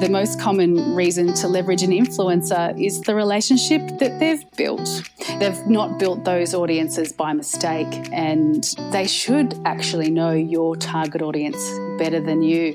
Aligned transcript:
The 0.00 0.08
most 0.08 0.40
common 0.40 0.94
reason 0.94 1.34
to 1.34 1.46
leverage 1.46 1.82
an 1.82 1.90
influencer 1.90 2.72
is 2.82 3.02
the 3.02 3.14
relationship 3.14 3.82
that 3.98 4.18
they've 4.18 4.50
built. 4.56 5.02
They've 5.38 5.66
not 5.66 5.98
built 5.98 6.24
those 6.24 6.54
audiences 6.54 7.12
by 7.12 7.34
mistake, 7.34 8.08
and 8.10 8.64
they 8.92 9.06
should 9.06 9.60
actually 9.66 10.10
know 10.10 10.30
your 10.32 10.74
target 10.76 11.20
audience 11.20 11.62
better 11.98 12.18
than 12.18 12.40
you. 12.40 12.72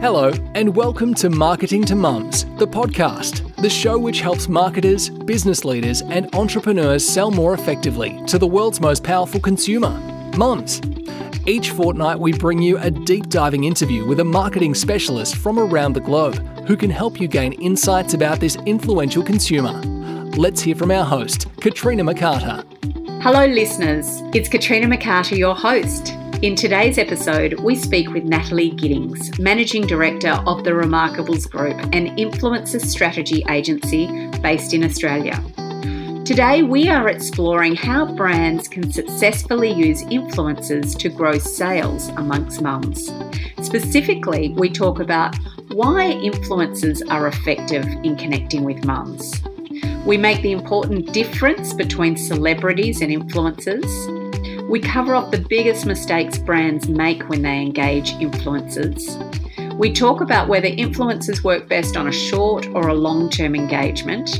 Hello, 0.00 0.32
and 0.54 0.76
welcome 0.76 1.12
to 1.14 1.28
Marketing 1.28 1.84
to 1.86 1.96
Mums, 1.96 2.44
the 2.56 2.68
podcast, 2.68 3.54
the 3.56 3.68
show 3.68 3.98
which 3.98 4.20
helps 4.20 4.48
marketers, 4.48 5.10
business 5.10 5.64
leaders, 5.64 6.02
and 6.02 6.32
entrepreneurs 6.36 7.06
sell 7.06 7.32
more 7.32 7.52
effectively 7.52 8.22
to 8.26 8.38
the 8.38 8.46
world's 8.46 8.80
most 8.80 9.02
powerful 9.02 9.40
consumer, 9.40 9.90
mums. 10.36 10.80
Each 11.46 11.70
fortnight, 11.70 12.18
we 12.18 12.32
bring 12.32 12.60
you 12.60 12.78
a 12.78 12.90
deep 12.90 13.28
diving 13.28 13.64
interview 13.64 14.04
with 14.04 14.20
a 14.20 14.24
marketing 14.24 14.74
specialist 14.74 15.36
from 15.36 15.58
around 15.58 15.94
the 15.94 16.00
globe 16.00 16.36
who 16.66 16.76
can 16.76 16.90
help 16.90 17.20
you 17.20 17.28
gain 17.28 17.52
insights 17.54 18.14
about 18.14 18.40
this 18.40 18.56
influential 18.66 19.22
consumer. 19.22 19.72
Let's 20.36 20.60
hear 20.60 20.76
from 20.76 20.90
our 20.90 21.04
host, 21.04 21.46
Katrina 21.60 22.04
McCarter. 22.04 22.64
Hello, 23.22 23.46
listeners. 23.46 24.22
It's 24.34 24.48
Katrina 24.48 24.86
McCarter, 24.86 25.36
your 25.36 25.54
host. 25.54 26.14
In 26.42 26.56
today's 26.56 26.96
episode, 26.96 27.60
we 27.60 27.76
speak 27.76 28.10
with 28.10 28.24
Natalie 28.24 28.70
Giddings, 28.70 29.38
Managing 29.38 29.86
Director 29.86 30.30
of 30.46 30.64
the 30.64 30.70
Remarkables 30.70 31.50
Group, 31.50 31.78
an 31.92 32.16
influencer 32.16 32.80
strategy 32.80 33.44
agency 33.50 34.28
based 34.38 34.72
in 34.72 34.82
Australia. 34.82 35.42
Today, 36.30 36.62
we 36.62 36.88
are 36.88 37.08
exploring 37.08 37.74
how 37.74 38.14
brands 38.14 38.68
can 38.68 38.92
successfully 38.92 39.72
use 39.72 40.04
influencers 40.04 40.96
to 40.98 41.08
grow 41.08 41.38
sales 41.38 42.06
amongst 42.10 42.62
mums. 42.62 43.10
Specifically, 43.60 44.50
we 44.50 44.70
talk 44.70 45.00
about 45.00 45.34
why 45.72 46.04
influencers 46.22 47.02
are 47.10 47.26
effective 47.26 47.84
in 48.04 48.14
connecting 48.14 48.62
with 48.62 48.84
mums. 48.84 49.42
We 50.06 50.18
make 50.18 50.40
the 50.42 50.52
important 50.52 51.12
difference 51.12 51.74
between 51.74 52.16
celebrities 52.16 53.00
and 53.00 53.10
influencers 53.10 53.90
we 54.70 54.78
cover 54.78 55.16
off 55.16 55.32
the 55.32 55.44
biggest 55.48 55.84
mistakes 55.84 56.38
brands 56.38 56.88
make 56.88 57.28
when 57.28 57.42
they 57.42 57.60
engage 57.60 58.12
influencers. 58.12 59.18
We 59.76 59.92
talk 59.92 60.20
about 60.20 60.46
whether 60.46 60.68
influencers 60.68 61.42
work 61.42 61.68
best 61.68 61.96
on 61.96 62.06
a 62.06 62.12
short 62.12 62.68
or 62.68 62.86
a 62.86 62.94
long 62.94 63.30
term 63.30 63.56
engagement. 63.56 64.30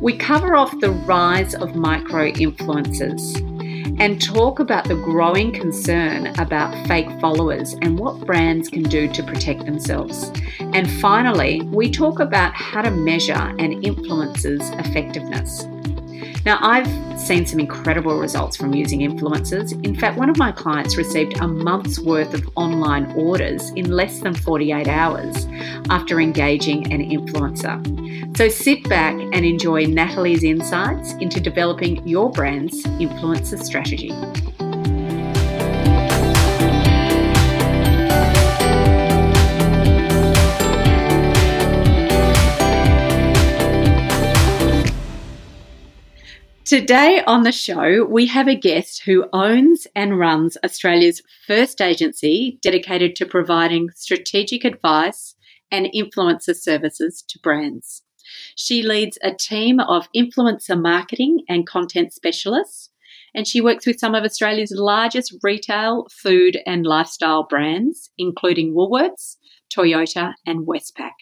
We 0.00 0.16
cover 0.16 0.56
off 0.56 0.78
the 0.80 0.90
rise 0.90 1.54
of 1.54 1.74
micro 1.74 2.30
influencers 2.32 3.40
and 4.00 4.20
talk 4.20 4.58
about 4.58 4.84
the 4.84 4.96
growing 4.96 5.52
concern 5.52 6.28
about 6.38 6.74
fake 6.86 7.08
followers 7.20 7.74
and 7.82 7.98
what 7.98 8.26
brands 8.26 8.68
can 8.68 8.82
do 8.82 9.06
to 9.12 9.22
protect 9.22 9.64
themselves. 9.64 10.30
And 10.58 10.90
finally, 10.90 11.62
we 11.66 11.90
talk 11.90 12.18
about 12.18 12.54
how 12.54 12.82
to 12.82 12.90
measure 12.90 13.32
an 13.32 13.82
influencer's 13.82 14.68
effectiveness. 14.84 15.66
Now, 16.44 16.58
I've 16.60 17.20
seen 17.20 17.46
some 17.46 17.60
incredible 17.60 18.18
results 18.18 18.56
from 18.56 18.74
using 18.74 19.00
influencers. 19.00 19.72
In 19.84 19.94
fact, 19.94 20.18
one 20.18 20.28
of 20.28 20.38
my 20.38 20.50
clients 20.50 20.96
received 20.96 21.38
a 21.38 21.46
month's 21.46 22.00
worth 22.00 22.34
of 22.34 22.48
online 22.56 23.12
orders 23.12 23.70
in 23.70 23.90
less 23.90 24.18
than 24.18 24.34
48 24.34 24.88
hours 24.88 25.46
after 25.88 26.20
engaging 26.20 26.92
an 26.92 27.00
influencer. 27.00 28.36
So 28.36 28.48
sit 28.48 28.88
back 28.88 29.14
and 29.14 29.44
enjoy 29.44 29.84
Natalie's 29.86 30.42
insights 30.42 31.12
into 31.14 31.40
developing 31.40 32.06
your 32.08 32.30
brand's 32.30 32.82
influencer 32.84 33.62
strategy. 33.62 34.12
Today 46.72 47.22
on 47.26 47.42
the 47.42 47.52
show, 47.52 48.02
we 48.06 48.24
have 48.28 48.48
a 48.48 48.54
guest 48.54 49.02
who 49.04 49.26
owns 49.34 49.86
and 49.94 50.18
runs 50.18 50.56
Australia's 50.64 51.20
first 51.46 51.82
agency 51.82 52.58
dedicated 52.62 53.14
to 53.16 53.26
providing 53.26 53.90
strategic 53.94 54.64
advice 54.64 55.34
and 55.70 55.90
influencer 55.94 56.56
services 56.56 57.22
to 57.28 57.38
brands. 57.40 58.04
She 58.56 58.82
leads 58.82 59.18
a 59.22 59.34
team 59.34 59.80
of 59.80 60.08
influencer 60.16 60.80
marketing 60.80 61.44
and 61.46 61.66
content 61.66 62.14
specialists, 62.14 62.88
and 63.34 63.46
she 63.46 63.60
works 63.60 63.86
with 63.86 64.00
some 64.00 64.14
of 64.14 64.24
Australia's 64.24 64.72
largest 64.74 65.34
retail, 65.42 66.06
food, 66.10 66.56
and 66.64 66.86
lifestyle 66.86 67.46
brands, 67.46 68.08
including 68.16 68.72
Woolworths, 68.72 69.36
Toyota, 69.70 70.32
and 70.46 70.66
Westpac. 70.66 71.12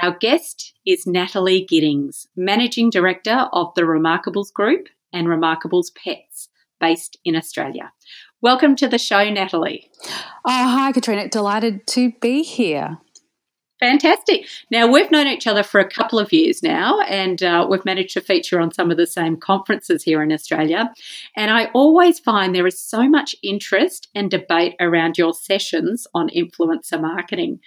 Our 0.00 0.16
guest 0.16 0.74
is 0.86 1.08
Natalie 1.08 1.64
Giddings, 1.68 2.28
Managing 2.36 2.88
Director 2.88 3.48
of 3.52 3.74
the 3.74 3.82
Remarkables 3.82 4.52
Group 4.52 4.86
and 5.12 5.26
Remarkables 5.26 5.86
Pets, 5.92 6.48
based 6.78 7.18
in 7.24 7.34
Australia. 7.34 7.90
Welcome 8.40 8.76
to 8.76 8.86
the 8.86 8.98
show, 8.98 9.28
Natalie. 9.28 9.90
Oh, 10.44 10.68
hi, 10.68 10.92
Katrina. 10.92 11.28
Delighted 11.28 11.84
to 11.88 12.12
be 12.20 12.44
here. 12.44 12.98
Fantastic. 13.80 14.46
Now, 14.72 14.90
we've 14.90 15.10
known 15.12 15.28
each 15.28 15.46
other 15.46 15.62
for 15.62 15.78
a 15.78 15.88
couple 15.88 16.18
of 16.18 16.32
years 16.32 16.64
now, 16.64 17.00
and 17.02 17.40
uh, 17.42 17.64
we've 17.70 17.84
managed 17.84 18.14
to 18.14 18.20
feature 18.20 18.60
on 18.60 18.72
some 18.72 18.90
of 18.90 18.96
the 18.96 19.06
same 19.06 19.36
conferences 19.36 20.02
here 20.02 20.20
in 20.20 20.32
Australia. 20.32 20.92
And 21.36 21.52
I 21.52 21.66
always 21.74 22.18
find 22.18 22.54
there 22.54 22.66
is 22.66 22.80
so 22.80 23.08
much 23.08 23.36
interest 23.42 24.08
and 24.16 24.30
debate 24.30 24.74
around 24.80 25.16
your 25.16 25.32
sessions 25.32 26.08
on 26.12 26.28
influencer 26.30 27.00
marketing. 27.00 27.60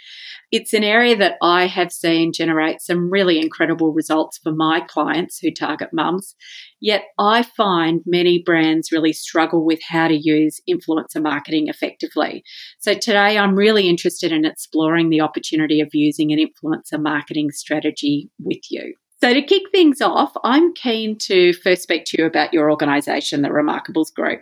It's 0.52 0.74
an 0.74 0.84
area 0.84 1.16
that 1.16 1.38
I 1.42 1.68
have 1.68 1.94
seen 1.94 2.34
generate 2.34 2.82
some 2.82 3.10
really 3.10 3.40
incredible 3.40 3.94
results 3.94 4.38
for 4.38 4.52
my 4.52 4.82
clients 4.82 5.40
who 5.40 5.50
target 5.50 5.94
mums. 5.94 6.36
Yet 6.82 7.04
I 7.20 7.44
find 7.44 8.02
many 8.08 8.42
brands 8.44 8.92
really 8.92 9.14
struggle 9.14 9.64
with 9.64 9.80
how 9.88 10.08
to 10.08 10.16
use 10.16 10.60
influencer 10.68 11.22
marketing 11.22 11.68
effectively. 11.68 12.44
So 12.80 12.96
today 12.96 13.38
I'm 13.38 13.56
really 13.56 13.88
interested 13.88 14.32
in 14.32 14.46
exploring 14.46 15.10
the 15.10 15.22
opportunity 15.22 15.80
of 15.80 15.90
using 15.94 16.32
an 16.32 16.40
influencer 16.40 17.00
marketing 17.00 17.52
strategy 17.52 18.32
with 18.40 18.62
you. 18.72 18.96
So, 19.24 19.36
to 19.36 19.42
kick 19.44 19.70
things 19.72 20.02
off, 20.02 20.34
I'm 20.44 20.74
keen 20.74 21.16
to 21.20 21.54
first 21.54 21.84
speak 21.84 22.06
to 22.06 22.18
you 22.20 22.26
about 22.26 22.56
your 22.56 22.72
organisation, 22.72 23.44
the 23.44 23.50
Remarkables 23.50 24.12
Group, 24.12 24.42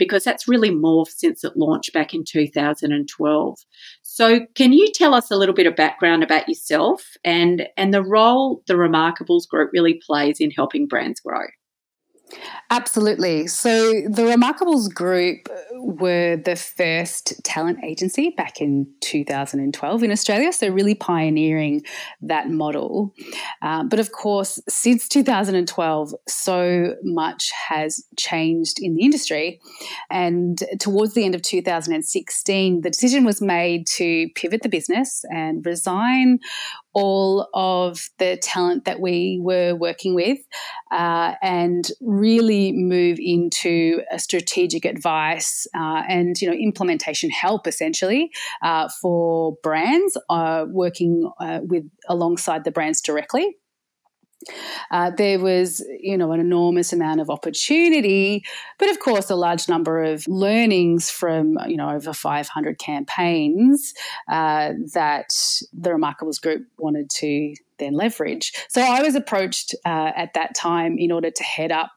because 0.00 0.24
that's 0.24 0.48
really 0.48 0.70
morphed 0.70 1.12
since 1.12 1.44
it 1.44 1.56
launched 1.56 1.92
back 1.92 2.12
in 2.12 2.24
2012. 2.24 3.58
So, 4.02 4.40
can 4.56 4.72
you 4.72 4.88
tell 4.92 5.14
us 5.14 5.30
a 5.30 5.36
little 5.36 5.54
bit 5.54 5.68
of 5.68 5.76
background 5.76 6.24
about 6.24 6.48
yourself 6.48 7.06
and, 7.22 7.68
and 7.76 7.94
the 7.94 8.02
role 8.02 8.64
the 8.66 8.74
Remarkables 8.74 9.46
Group 9.48 9.70
really 9.72 10.00
plays 10.04 10.38
in 10.40 10.50
helping 10.50 10.88
brands 10.88 11.20
grow? 11.20 11.44
Absolutely. 12.70 13.46
So 13.46 13.92
the 14.08 14.22
Remarkables 14.22 14.92
Group 14.92 15.48
were 15.74 16.36
the 16.36 16.56
first 16.56 17.32
talent 17.44 17.78
agency 17.84 18.30
back 18.36 18.60
in 18.60 18.88
2012 19.02 20.02
in 20.02 20.10
Australia, 20.10 20.52
so 20.52 20.68
really 20.68 20.96
pioneering 20.96 21.82
that 22.20 22.50
model. 22.50 23.14
Uh, 23.62 23.84
but 23.84 24.00
of 24.00 24.10
course, 24.10 24.58
since 24.68 25.06
2012, 25.08 26.14
so 26.26 26.96
much 27.04 27.52
has 27.68 28.04
changed 28.18 28.78
in 28.80 28.96
the 28.96 29.04
industry. 29.04 29.60
And 30.10 30.58
towards 30.80 31.14
the 31.14 31.24
end 31.24 31.36
of 31.36 31.42
2016, 31.42 32.80
the 32.80 32.90
decision 32.90 33.24
was 33.24 33.40
made 33.40 33.86
to 33.86 34.28
pivot 34.34 34.62
the 34.62 34.68
business 34.68 35.24
and 35.30 35.64
resign 35.64 36.40
all 36.96 37.46
of 37.52 38.08
the 38.18 38.38
talent 38.38 38.86
that 38.86 39.00
we 39.00 39.38
were 39.42 39.74
working 39.74 40.14
with 40.14 40.38
uh, 40.90 41.34
and 41.42 41.90
really 42.00 42.72
move 42.72 43.18
into 43.20 44.00
a 44.10 44.18
strategic 44.18 44.86
advice 44.86 45.66
uh, 45.76 46.02
and 46.08 46.40
you 46.40 46.48
know 46.48 46.56
implementation 46.56 47.28
help 47.28 47.66
essentially 47.66 48.30
uh, 48.62 48.88
for 49.02 49.58
brands 49.62 50.16
uh, 50.30 50.64
working 50.70 51.30
uh, 51.38 51.60
with 51.64 51.84
alongside 52.08 52.64
the 52.64 52.70
brands 52.70 53.02
directly 53.02 53.58
uh, 54.90 55.10
there 55.10 55.38
was, 55.38 55.84
you 56.00 56.16
know, 56.16 56.32
an 56.32 56.40
enormous 56.40 56.92
amount 56.92 57.20
of 57.20 57.30
opportunity, 57.30 58.44
but 58.78 58.90
of 58.90 59.00
course, 59.00 59.30
a 59.30 59.36
large 59.36 59.68
number 59.68 60.02
of 60.02 60.26
learnings 60.28 61.10
from, 61.10 61.58
you 61.66 61.76
know, 61.76 61.90
over 61.90 62.12
500 62.12 62.78
campaigns 62.78 63.94
uh, 64.28 64.72
that 64.94 65.34
the 65.72 65.90
Remarkables 65.90 66.40
Group 66.40 66.66
wanted 66.78 67.10
to 67.10 67.54
then 67.78 67.92
leverage. 67.92 68.52
So 68.68 68.80
I 68.80 69.02
was 69.02 69.14
approached 69.14 69.74
uh, 69.84 70.12
at 70.16 70.34
that 70.34 70.54
time 70.54 70.96
in 70.98 71.12
order 71.12 71.30
to 71.30 71.44
head 71.44 71.72
up, 71.72 71.90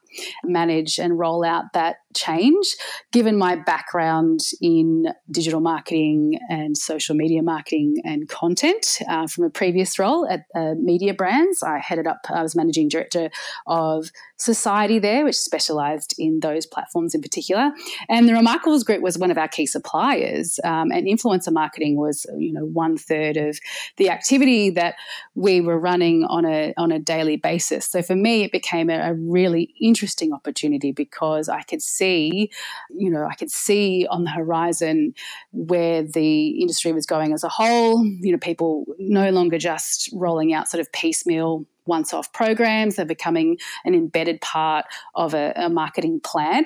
manage, 0.44 0.98
and 0.98 1.18
roll 1.18 1.44
out 1.44 1.72
that 1.74 1.96
change. 2.14 2.76
Given 3.12 3.36
my 3.36 3.56
background 3.56 4.40
in 4.60 5.06
digital 5.30 5.60
marketing 5.60 6.38
and 6.48 6.76
social 6.76 7.14
media 7.14 7.42
marketing 7.42 7.96
and 8.04 8.28
content 8.28 8.98
uh, 9.08 9.26
from 9.26 9.44
a 9.44 9.50
previous 9.50 9.98
role 9.98 10.26
at 10.28 10.44
uh, 10.54 10.74
media 10.76 11.14
brands 11.14 11.62
i 11.62 11.78
headed 11.78 12.06
up 12.06 12.18
i 12.34 12.42
was 12.42 12.56
managing 12.56 12.88
director 12.88 13.30
of 13.66 14.10
society 14.40 14.98
there 14.98 15.24
which 15.24 15.36
specialized 15.36 16.14
in 16.18 16.40
those 16.40 16.66
platforms 16.66 17.14
in 17.14 17.20
particular. 17.20 17.72
And 18.08 18.26
the 18.26 18.32
remarkables 18.32 18.84
group 18.84 19.02
was 19.02 19.18
one 19.18 19.30
of 19.30 19.36
our 19.36 19.48
key 19.48 19.66
suppliers 19.66 20.58
um, 20.64 20.90
and 20.90 21.06
influencer 21.06 21.52
marketing 21.52 21.96
was 21.96 22.26
you 22.38 22.52
know 22.52 22.64
one 22.64 22.96
third 22.96 23.36
of 23.36 23.58
the 23.98 24.08
activity 24.08 24.70
that 24.70 24.94
we 25.34 25.60
were 25.60 25.78
running 25.78 26.24
on 26.24 26.44
a 26.46 26.72
on 26.78 26.90
a 26.90 26.98
daily 26.98 27.36
basis. 27.36 27.86
So 27.86 28.02
for 28.02 28.16
me 28.16 28.44
it 28.44 28.52
became 28.52 28.88
a, 28.88 29.10
a 29.10 29.14
really 29.14 29.74
interesting 29.80 29.99
opportunity 30.32 30.92
because 30.92 31.48
i 31.48 31.62
could 31.62 31.82
see, 31.82 32.50
you 32.90 33.10
know, 33.10 33.26
I 33.30 33.34
could 33.34 33.50
see 33.50 34.06
on 34.10 34.24
the 34.24 34.30
horizon 34.30 35.14
where 35.52 36.02
the 36.02 36.60
industry 36.60 36.92
was 36.92 37.06
going 37.06 37.32
as 37.32 37.44
a 37.44 37.48
whole. 37.48 38.04
You 38.04 38.32
know, 38.32 38.38
people 38.38 38.84
no 38.98 39.30
longer 39.30 39.58
just 39.58 40.10
rolling 40.12 40.52
out 40.52 40.68
sort 40.68 40.80
of 40.80 40.90
piecemeal 40.92 41.66
once 41.86 42.12
off 42.12 42.32
programs. 42.32 42.96
They're 42.96 43.04
becoming 43.04 43.58
an 43.84 43.94
embedded 43.94 44.40
part 44.40 44.86
of 45.14 45.34
a, 45.34 45.52
a, 45.56 45.68
marketing 45.68 46.20
plan. 46.20 46.64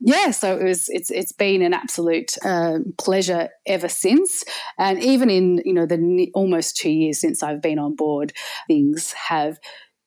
Yeah, 0.00 0.30
so 0.32 0.56
it 0.56 0.64
was. 0.64 0.86
It's 0.88 1.10
it's 1.10 1.32
been 1.32 1.62
an 1.62 1.72
absolute 1.72 2.36
uh, 2.44 2.78
pleasure 2.98 3.48
ever 3.66 3.88
since. 3.88 4.44
And 4.78 5.02
even 5.02 5.30
in 5.30 5.62
you 5.64 5.72
know 5.72 5.86
the 5.86 6.30
almost 6.34 6.76
two 6.76 6.90
years 6.90 7.20
since 7.20 7.42
I've 7.42 7.62
been 7.62 7.78
on 7.78 7.94
board, 7.94 8.32
things 8.66 9.12
have 9.12 9.58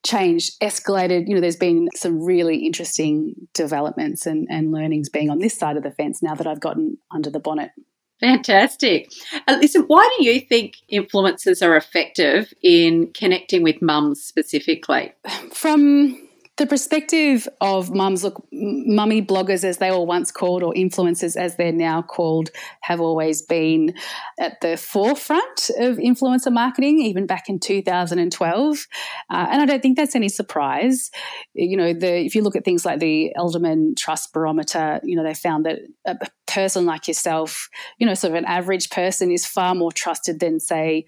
changed, 0.06 0.60
escalated. 0.62 1.28
You 1.28 1.36
know, 1.36 1.42
there's 1.42 1.56
been 1.56 1.90
some 1.96 2.24
really 2.24 2.66
interesting 2.66 3.36
developments 3.54 4.26
and, 4.26 4.48
and 4.50 4.72
learnings 4.72 5.10
being 5.10 5.30
on 5.30 5.40
this 5.40 5.58
side 5.58 5.78
of 5.78 5.84
the 5.84 5.92
fence 5.92 6.24
now 6.24 6.36
that 6.36 6.48
I've 6.48 6.60
gotten 6.60 6.98
under 7.12 7.30
the 7.30 7.40
bonnet. 7.40 7.72
Fantastic. 8.20 9.10
Uh, 9.48 9.58
listen, 9.62 9.84
why 9.84 10.10
do 10.18 10.26
you 10.26 10.42
think 10.42 10.76
influencers 10.92 11.66
are 11.66 11.78
effective 11.78 12.54
in 12.62 13.12
connecting 13.14 13.64
with 13.64 13.82
mums 13.82 14.22
specifically? 14.22 15.14
From 15.54 16.29
the 16.60 16.68
perspective 16.68 17.48
of 17.62 17.90
mums, 17.90 18.24
look, 18.24 18.46
mummy 18.52 19.22
bloggers, 19.22 19.64
as 19.64 19.78
they 19.78 19.90
were 19.90 20.04
once 20.04 20.30
called, 20.30 20.62
or 20.62 20.74
influencers, 20.74 21.36
as 21.36 21.56
they're 21.56 21.72
now 21.72 22.02
called, 22.02 22.52
have 22.82 23.02
always 23.02 23.42
been 23.42 23.96
at 24.40 24.62
the 24.62 24.78
forefront 24.78 25.72
of 25.80 25.98
influencer 25.98 26.52
marketing, 26.52 27.00
even 27.02 27.26
back 27.26 27.50
in 27.50 27.60
2012. 27.60 28.88
Uh, 29.30 29.48
and 29.50 29.62
I 29.62 29.66
don't 29.66 29.82
think 29.82 29.98
that's 29.98 30.16
any 30.16 30.30
surprise. 30.30 31.10
You 31.54 31.78
know, 31.78 31.94
the, 31.94 32.26
if 32.26 32.36
you 32.36 32.44
look 32.44 32.56
at 32.56 32.66
things 32.66 32.86
like 32.86 33.00
the 33.00 33.34
Edelman 33.38 33.98
Trust 33.98 34.34
Barometer, 34.34 35.00
you 35.04 35.16
know, 35.16 35.24
they 35.24 35.34
found 35.34 35.66
that 35.66 35.80
a 36.06 36.18
person 36.46 36.86
like 36.86 37.08
yourself, 37.08 37.70
you 37.98 38.06
know, 38.06 38.14
sort 38.14 38.32
of 38.32 38.38
an 38.38 38.46
average 38.46 38.90
person, 38.90 39.32
is 39.32 39.46
far 39.46 39.74
more 39.74 39.92
trusted 39.92 40.40
than, 40.40 40.60
say, 40.60 41.06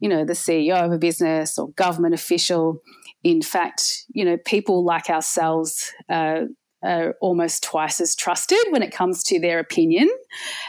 you 0.00 0.08
know, 0.08 0.24
the 0.24 0.32
CEO 0.32 0.84
of 0.84 0.92
a 0.92 0.98
business 0.98 1.58
or 1.58 1.70
government 1.70 2.14
official. 2.14 2.82
In 3.24 3.42
fact, 3.42 4.04
you 4.12 4.24
know, 4.24 4.36
people 4.36 4.84
like 4.84 5.10
ourselves 5.10 5.92
uh, 6.08 6.42
are 6.82 7.16
almost 7.20 7.62
twice 7.62 8.00
as 8.00 8.14
trusted 8.14 8.58
when 8.70 8.82
it 8.82 8.92
comes 8.92 9.22
to 9.24 9.40
their 9.40 9.58
opinion. 9.58 10.08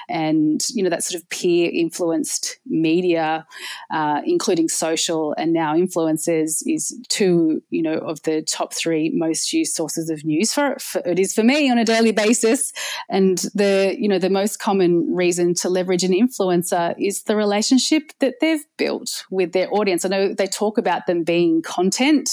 And, 0.07 0.65
you 0.69 0.83
know, 0.83 0.89
that 0.89 1.03
sort 1.03 1.21
of 1.21 1.29
peer 1.29 1.69
influenced 1.71 2.59
media, 2.65 3.45
uh, 3.91 4.21
including 4.25 4.69
social 4.69 5.33
and 5.37 5.53
now 5.53 5.75
influencers, 5.75 6.63
is 6.65 6.97
two, 7.09 7.61
you 7.69 7.81
know, 7.81 7.97
of 7.97 8.21
the 8.23 8.41
top 8.41 8.73
three 8.73 9.11
most 9.13 9.53
used 9.53 9.75
sources 9.75 10.09
of 10.09 10.25
news 10.25 10.53
for, 10.53 10.77
for 10.79 11.01
it 11.05 11.19
is 11.19 11.33
for 11.33 11.43
me 11.43 11.69
on 11.69 11.77
a 11.77 11.85
daily 11.85 12.11
basis. 12.11 12.73
And 13.09 13.37
the, 13.53 13.95
you 13.97 14.07
know, 14.07 14.19
the 14.19 14.29
most 14.29 14.59
common 14.59 15.13
reason 15.13 15.53
to 15.55 15.69
leverage 15.69 16.03
an 16.03 16.11
influencer 16.11 16.95
is 16.97 17.23
the 17.23 17.35
relationship 17.35 18.11
that 18.19 18.35
they've 18.41 18.65
built 18.77 19.25
with 19.29 19.51
their 19.51 19.71
audience. 19.71 20.05
I 20.05 20.09
know 20.09 20.33
they 20.33 20.47
talk 20.47 20.77
about 20.77 21.05
them 21.05 21.23
being 21.23 21.61
content 21.61 22.31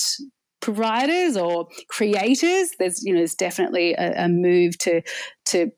providers 0.67 1.37
or 1.37 1.69
creators. 1.87 2.71
There's 2.77 3.05
you 3.05 3.13
know 3.13 3.21
there's 3.21 3.37
definitely 3.37 3.95
a, 3.95 4.25
a 4.25 4.29
move 4.29 4.77
to 4.79 5.01
to 5.47 5.71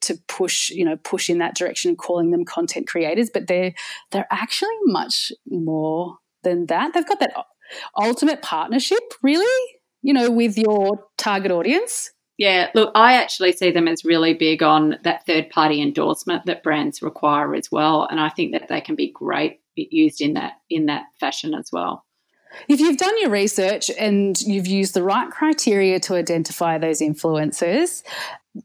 to 0.00 0.18
push 0.26 0.68
you 0.70 0.84
know 0.84 0.96
push 0.96 1.30
in 1.30 1.38
that 1.38 1.54
direction 1.54 1.94
calling 1.94 2.32
them 2.32 2.44
content 2.44 2.88
creators, 2.88 3.30
but 3.32 3.46
they're 3.46 3.72
they're 4.10 4.26
actually 4.32 4.76
much 4.86 5.30
more 5.48 6.16
than 6.42 6.66
that. 6.66 6.92
They've 6.92 7.06
got 7.06 7.20
that 7.20 7.34
ultimate 7.96 8.42
partnership, 8.42 9.14
really, 9.22 9.62
you 10.02 10.12
know, 10.12 10.28
with 10.28 10.58
your 10.58 11.06
target 11.16 11.52
audience. 11.52 12.10
Yeah, 12.36 12.70
look, 12.74 12.90
I 12.96 13.12
actually 13.12 13.52
see 13.52 13.70
them 13.70 13.86
as 13.86 14.04
really 14.04 14.34
big 14.34 14.60
on 14.60 14.98
that 15.04 15.24
third 15.24 15.50
party 15.50 15.80
endorsement 15.80 16.46
that 16.46 16.64
brands 16.64 17.00
require 17.00 17.54
as 17.54 17.70
well, 17.70 18.08
and 18.10 18.18
I 18.18 18.28
think 18.28 18.50
that 18.52 18.66
they 18.68 18.80
can 18.80 18.96
be 18.96 19.12
great 19.12 19.60
used 19.76 20.20
in 20.20 20.34
that 20.34 20.54
in 20.68 20.86
that 20.86 21.04
fashion 21.20 21.54
as 21.54 21.70
well. 21.72 22.04
If 22.68 22.80
you've 22.80 22.98
done 22.98 23.20
your 23.20 23.30
research 23.30 23.90
and 23.98 24.40
you've 24.40 24.66
used 24.66 24.94
the 24.94 25.02
right 25.02 25.30
criteria 25.30 26.00
to 26.00 26.14
identify 26.14 26.78
those 26.78 27.00
influencers, 27.00 28.02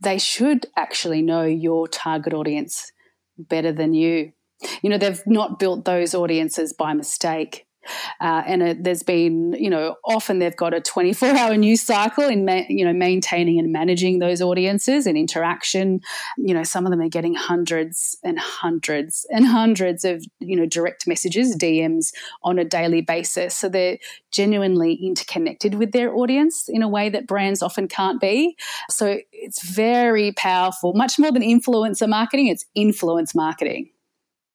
they 0.02 0.18
should 0.18 0.66
actually 0.76 1.22
know 1.22 1.44
your 1.44 1.88
target 1.88 2.34
audience 2.34 2.92
better 3.38 3.72
than 3.72 3.94
you. 3.94 4.32
You 4.82 4.90
know, 4.90 4.98
they've 4.98 5.22
not 5.28 5.60
built 5.60 5.86
those 5.86 6.16
audiences 6.16 6.74
by 6.74 6.94
mistake. 6.94 7.67
Uh, 8.20 8.44
and 8.46 8.64
it, 8.64 8.84
there's 8.84 9.04
been, 9.04 9.54
you 9.54 9.70
know, 9.70 9.96
often 10.06 10.40
they've 10.40 10.56
got 10.56 10.74
a 10.74 10.82
24 10.82 11.30
hour 11.30 11.58
news 11.58 11.82
cycle 11.82 12.26
in, 12.26 12.46
ma- 12.46 12.64
you 12.70 12.86
know, 12.86 12.94
maintaining 12.94 13.60
and 13.60 13.72
managing 13.72 14.20
those 14.20 14.42
audiences 14.42 15.06
and 15.06 15.18
interaction. 15.18 16.02
You 16.38 16.54
know, 16.54 16.64
some 16.64 16.86
of 16.86 16.92
them 16.92 17.02
are 17.02 17.10
getting 17.10 17.34
hundreds 17.34 18.18
and 18.24 18.40
hundreds 18.40 19.26
and 19.30 19.46
hundreds 19.46 20.06
of, 20.06 20.24
you 20.40 20.56
know, 20.56 20.66
direct 20.66 21.08
messages, 21.08 21.56
DMs 21.56 22.12
on 22.44 22.60
a 22.60 22.66
daily 22.66 23.02
basis. 23.02 23.56
So 23.56 23.70
they're 23.70 23.98
genuinely 24.32 24.94
interconnected 24.94 25.76
with 25.76 25.92
their 25.92 26.16
audience 26.16 26.70
in 26.70 26.82
a 26.82 26.88
way 26.88 27.10
that 27.10 27.28
brands 27.28 27.62
often 27.62 27.88
can't 27.88 28.20
be. 28.20 28.56
So 28.90 29.20
it's 29.32 29.68
very 29.68 30.32
powerful, 30.34 30.94
much 30.94 31.20
more 31.20 31.32
than 31.32 31.42
influencer 31.42 32.08
marketing, 32.08 32.48
it's 32.48 32.66
influence 32.76 33.34
marketing. 33.34 33.90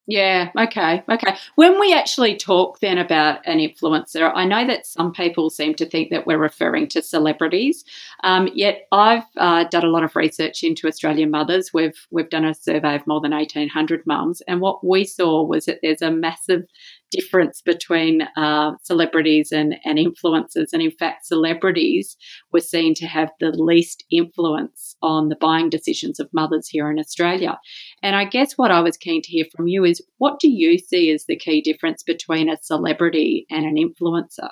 Yeah, 0.09 0.51
okay, 0.59 1.05
okay. 1.09 1.37
When 1.55 1.79
we 1.79 1.95
actually 1.95 2.37
talk 2.37 2.81
then 2.81 2.99
about 2.99 3.39
an 3.47 3.59
influencer, 3.59 4.33
I 4.35 4.45
know 4.45 4.67
that 4.67 4.85
some 4.85 5.13
people 5.13 5.49
seem 5.49 5.75
to 5.77 5.87
think 5.87 6.11
that 6.11 6.27
we're 6.27 6.39
referring 6.39 6.89
to 6.89 7.03
celebrities. 7.03 7.85
Um, 8.25 8.49
yet 8.53 8.89
I've 8.91 9.23
uh, 9.37 9.65
done 9.71 9.85
a 9.85 9.91
lot 9.91 10.03
of 10.03 10.17
research 10.17 10.65
into 10.65 10.89
Australian 10.89 11.31
mothers. 11.31 11.71
We've 11.73 12.09
we've 12.11 12.31
done 12.31 12.45
a 12.45 12.53
survey 12.53 12.97
of 12.97 13.07
more 13.07 13.21
than 13.21 13.33
eighteen 13.33 13.69
hundred 13.69 14.05
mums, 14.05 14.43
and 14.49 14.61
what 14.61 14.85
we 14.85 15.05
saw 15.05 15.45
was 15.45 15.67
that 15.67 15.79
there's 15.83 16.03
a 16.03 16.11
massive 16.11 16.65
difference 17.13 17.61
between 17.61 18.23
uh, 18.37 18.73
celebrities 18.83 19.53
and, 19.53 19.75
and 19.85 19.99
influencers. 19.99 20.73
And 20.73 20.83
in 20.83 20.91
fact, 20.91 21.27
celebrities 21.27 22.17
were 22.53 22.61
seen 22.61 22.95
to 22.95 23.07
have 23.07 23.31
the 23.39 23.51
least 23.51 24.05
influence 24.11 24.97
on 25.03 25.29
the 25.29 25.37
buying 25.37 25.71
decisions 25.71 26.19
of 26.19 26.29
mothers 26.33 26.69
here 26.69 26.91
in 26.91 26.99
Australia. 26.99 27.59
And 28.03 28.17
I 28.17 28.25
guess 28.25 28.55
what 28.57 28.71
I 28.71 28.81
was 28.81 28.97
keen 28.97 29.23
to 29.23 29.31
hear 29.31 29.45
from 29.55 29.69
you 29.69 29.85
is 29.85 30.03
what 30.19 30.41
do 30.41 30.49
you 30.49 30.79
see 30.79 31.11
as 31.13 31.27
the 31.27 31.37
key 31.37 31.61
difference 31.61 32.03
between 32.03 32.49
a 32.49 32.57
celebrity 32.61 33.47
and 33.51 33.65
an 33.65 33.77
influencer? 33.77 34.51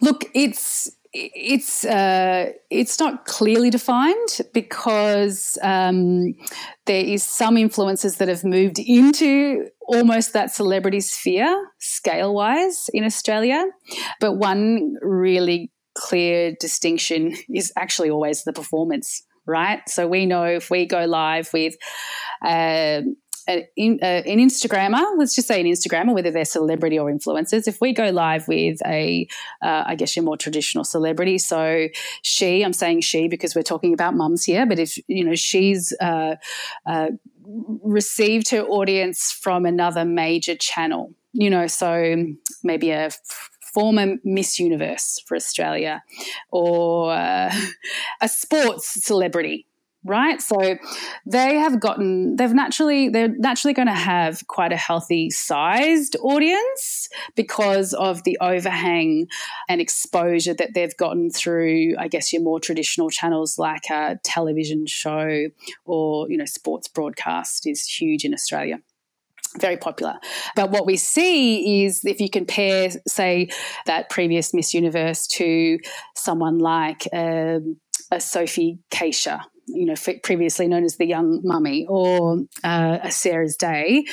Look, 0.00 0.24
it's 0.34 0.90
it's 1.16 1.84
uh, 1.84 2.52
it's 2.70 2.98
not 2.98 3.24
clearly 3.24 3.70
defined 3.70 4.40
because 4.52 5.58
um, 5.62 6.34
there 6.84 7.04
is 7.04 7.22
some 7.22 7.56
influences 7.56 8.16
that 8.16 8.28
have 8.28 8.44
moved 8.44 8.78
into 8.78 9.68
almost 9.88 10.32
that 10.32 10.52
celebrity 10.52 11.00
sphere 11.00 11.70
scale 11.78 12.34
wise 12.34 12.90
in 12.92 13.04
Australia, 13.04 13.64
but 14.20 14.34
one 14.34 14.94
really 15.00 15.70
clear 15.96 16.54
distinction 16.60 17.34
is 17.48 17.72
actually 17.76 18.10
always 18.10 18.44
the 18.44 18.52
performance. 18.52 19.22
Right, 19.48 19.80
so 19.88 20.08
we 20.08 20.26
know 20.26 20.42
if 20.42 20.72
we 20.72 20.86
go 20.86 21.04
live 21.04 21.50
with 21.52 21.76
uh, 22.44 23.02
an, 23.46 23.66
an 23.76 24.38
Instagrammer, 24.38 25.02
let's 25.16 25.34
just 25.34 25.48
say 25.48 25.60
an 25.60 25.66
Instagrammer, 25.66 26.14
whether 26.14 26.30
they're 26.30 26.44
celebrity 26.44 26.98
or 26.98 27.10
influencers, 27.10 27.68
if 27.68 27.80
we 27.80 27.92
go 27.92 28.10
live 28.10 28.48
with 28.48 28.78
a, 28.86 29.26
uh, 29.62 29.84
I 29.86 29.94
guess 29.94 30.16
your 30.16 30.24
more 30.24 30.36
traditional 30.36 30.84
celebrity, 30.84 31.38
so 31.38 31.88
she, 32.22 32.62
I'm 32.62 32.72
saying 32.72 33.02
she 33.02 33.28
because 33.28 33.54
we're 33.54 33.62
talking 33.62 33.94
about 33.94 34.14
mums 34.14 34.44
here, 34.44 34.66
but 34.66 34.78
if 34.78 34.98
you 35.08 35.24
know 35.24 35.34
she's 35.34 35.92
uh, 36.00 36.36
uh, 36.86 37.08
received 37.44 38.50
her 38.50 38.62
audience 38.62 39.32
from 39.32 39.64
another 39.64 40.04
major 40.04 40.56
channel, 40.56 41.14
you 41.32 41.50
know, 41.50 41.66
so 41.66 42.26
maybe 42.62 42.90
a 42.90 43.10
former 43.74 44.16
Miss 44.24 44.58
Universe 44.58 45.22
for 45.26 45.36
Australia 45.36 46.02
or 46.50 47.12
uh, 47.12 47.54
a 48.20 48.28
sports 48.28 49.04
celebrity 49.04 49.66
right? 50.06 50.40
So 50.40 50.76
they 51.26 51.56
have 51.56 51.80
gotten, 51.80 52.36
they've 52.36 52.52
naturally, 52.52 53.08
they're 53.08 53.28
naturally 53.28 53.74
going 53.74 53.88
to 53.88 53.94
have 53.94 54.46
quite 54.46 54.72
a 54.72 54.76
healthy 54.76 55.30
sized 55.30 56.16
audience 56.20 57.08
because 57.34 57.92
of 57.94 58.22
the 58.24 58.38
overhang 58.40 59.26
and 59.68 59.80
exposure 59.80 60.54
that 60.54 60.74
they've 60.74 60.96
gotten 60.96 61.30
through, 61.30 61.94
I 61.98 62.08
guess, 62.08 62.32
your 62.32 62.42
more 62.42 62.60
traditional 62.60 63.10
channels 63.10 63.58
like 63.58 63.90
a 63.90 64.18
television 64.22 64.86
show 64.86 65.48
or, 65.84 66.30
you 66.30 66.36
know, 66.36 66.46
sports 66.46 66.88
broadcast 66.88 67.66
is 67.66 67.84
huge 67.84 68.24
in 68.24 68.32
Australia 68.32 68.78
very 69.58 69.76
popular. 69.76 70.18
But 70.54 70.70
what 70.70 70.86
we 70.86 70.96
see 70.96 71.84
is 71.84 72.04
if 72.04 72.20
you 72.20 72.28
compare, 72.28 72.90
say, 73.06 73.48
that 73.86 74.10
previous 74.10 74.52
Miss 74.52 74.74
Universe 74.74 75.26
to 75.28 75.78
someone 76.14 76.58
like 76.58 77.08
um, 77.12 77.78
a 78.10 78.20
Sophie 78.20 78.78
Cachia, 78.90 79.40
you 79.66 79.86
know, 79.86 79.94
previously 80.22 80.68
known 80.68 80.84
as 80.84 80.96
the 80.96 81.06
Young 81.06 81.40
Mummy 81.42 81.86
or 81.88 82.38
uh, 82.62 82.98
a 83.02 83.10
Sarah's 83.10 83.56
Day, 83.56 84.04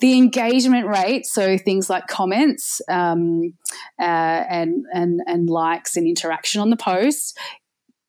the 0.00 0.16
engagement 0.16 0.86
rate, 0.86 1.26
so 1.26 1.58
things 1.58 1.90
like 1.90 2.06
comments 2.06 2.80
um, 2.88 3.54
uh, 3.98 4.04
and 4.04 4.84
and 4.92 5.20
and 5.26 5.48
likes 5.48 5.96
and 5.96 6.06
interaction 6.06 6.60
on 6.60 6.70
the 6.70 6.76
post, 6.76 7.38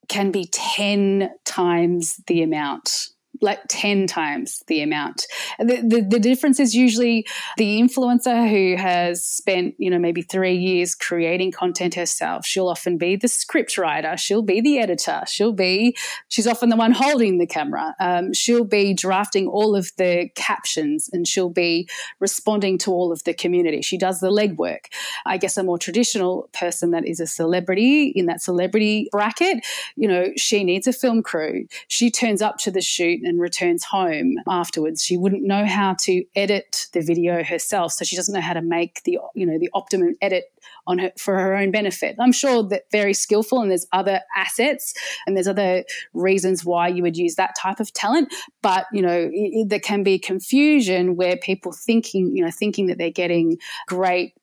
can 0.08 0.32
be 0.32 0.48
ten 0.52 1.30
times 1.46 2.16
the 2.28 2.44
amount 2.44 3.08
like 3.42 3.60
10 3.70 4.06
times 4.08 4.64
the 4.68 4.82
amount. 4.82 5.26
The, 5.60 5.82
the, 5.84 6.02
the, 6.08 6.20
difference 6.20 6.60
is 6.60 6.76
usually 6.76 7.26
the 7.58 7.82
influencer 7.82 8.48
who 8.48 8.80
has 8.82 9.26
spent, 9.26 9.74
you 9.80 9.90
know, 9.90 9.98
maybe 9.98 10.22
three 10.22 10.56
years 10.56 10.94
creating 10.94 11.52
content 11.52 11.96
herself. 11.96 12.46
She'll 12.46 12.68
often 12.68 12.98
be 12.98 13.16
the 13.16 13.28
script 13.28 13.78
writer. 13.80 14.16
She'll 14.18 14.44
be 14.44 14.62
the 14.62 14.78
editor. 14.78 15.24
She'll 15.26 15.54
be, 15.54 15.98
she's 16.28 16.46
often 16.46 16.70
the 16.70 16.76
one 16.76 16.92
holding 16.92 17.40
the 17.40 17.48
camera. 17.48 17.96
Um, 18.00 18.32
she'll 18.34 18.64
be 18.64 18.94
drafting 18.94 19.48
all 19.48 19.76
of 19.76 19.92
the 19.98 20.30
captions 20.36 21.10
and 21.12 21.28
she'll 21.28 21.50
be 21.50 21.90
responding 22.20 22.78
to 22.80 22.92
all 22.92 23.12
of 23.12 23.24
the 23.24 23.34
community. 23.34 23.82
She 23.82 23.98
does 23.98 24.20
the 24.20 24.30
legwork. 24.30 24.86
I 25.26 25.38
guess 25.38 25.58
a 25.58 25.64
more 25.64 25.80
traditional 25.80 26.48
person 26.54 26.92
that 26.92 27.08
is 27.08 27.20
a 27.20 27.28
celebrity 27.28 28.10
in 28.10 28.28
that 28.28 28.42
celebrity 28.42 29.08
bracket, 29.12 29.66
you 29.96 30.08
know, 30.08 30.28
she 30.38 30.64
needs 30.64 30.86
a 30.86 30.94
film 30.94 31.24
crew. 31.24 31.66
She 31.88 32.12
turns 32.12 32.44
up 32.44 32.58
to 32.60 32.72
the 32.72 32.82
shoot 32.82 33.22
and 33.32 33.40
returns 33.40 33.86
home 33.86 34.36
afterwards. 34.48 35.02
She 35.02 35.18
wouldn't 35.18 35.44
know 35.44 35.66
how 35.66 35.96
to 36.02 36.24
edit 36.36 36.88
the 36.94 37.02
video 37.02 37.44
herself, 37.44 37.94
so 37.94 38.04
she 38.04 38.18
doesn't 38.18 38.36
know 38.36 38.42
how 38.42 38.54
to 38.54 38.62
make 38.62 39.02
the 39.04 39.18
you 39.34 39.46
know 39.46 39.58
the 39.58 39.70
optimum 39.74 40.16
edit 40.22 40.46
on 40.86 41.00
her 41.00 41.12
for 41.18 41.40
her 41.40 41.56
own 41.56 41.72
benefit. 41.72 42.18
I'm 42.20 42.34
sure 42.34 42.62
that 42.64 42.84
very 42.92 43.14
skillful, 43.14 43.62
and 43.62 43.72
there's 43.72 43.88
other 43.94 44.20
assets 44.36 44.94
and 45.26 45.36
there's 45.36 45.48
other 45.48 45.86
reasons 46.14 46.66
why 46.66 46.90
you 46.90 47.02
would 47.04 47.18
use 47.18 47.36
that 47.36 47.56
type 47.58 47.80
of 47.80 47.92
talent. 47.94 48.34
But 48.62 48.86
you 48.92 49.02
know, 49.02 49.30
it, 49.32 49.70
there 49.70 49.80
can 49.80 50.04
be 50.04 50.20
confusion 50.20 51.16
where 51.16 51.38
people 51.38 51.72
thinking 51.72 52.36
you 52.36 52.44
know 52.44 52.52
thinking 52.52 52.88
that 52.88 52.98
they're 52.98 53.10
getting 53.10 53.58
great 53.88 54.34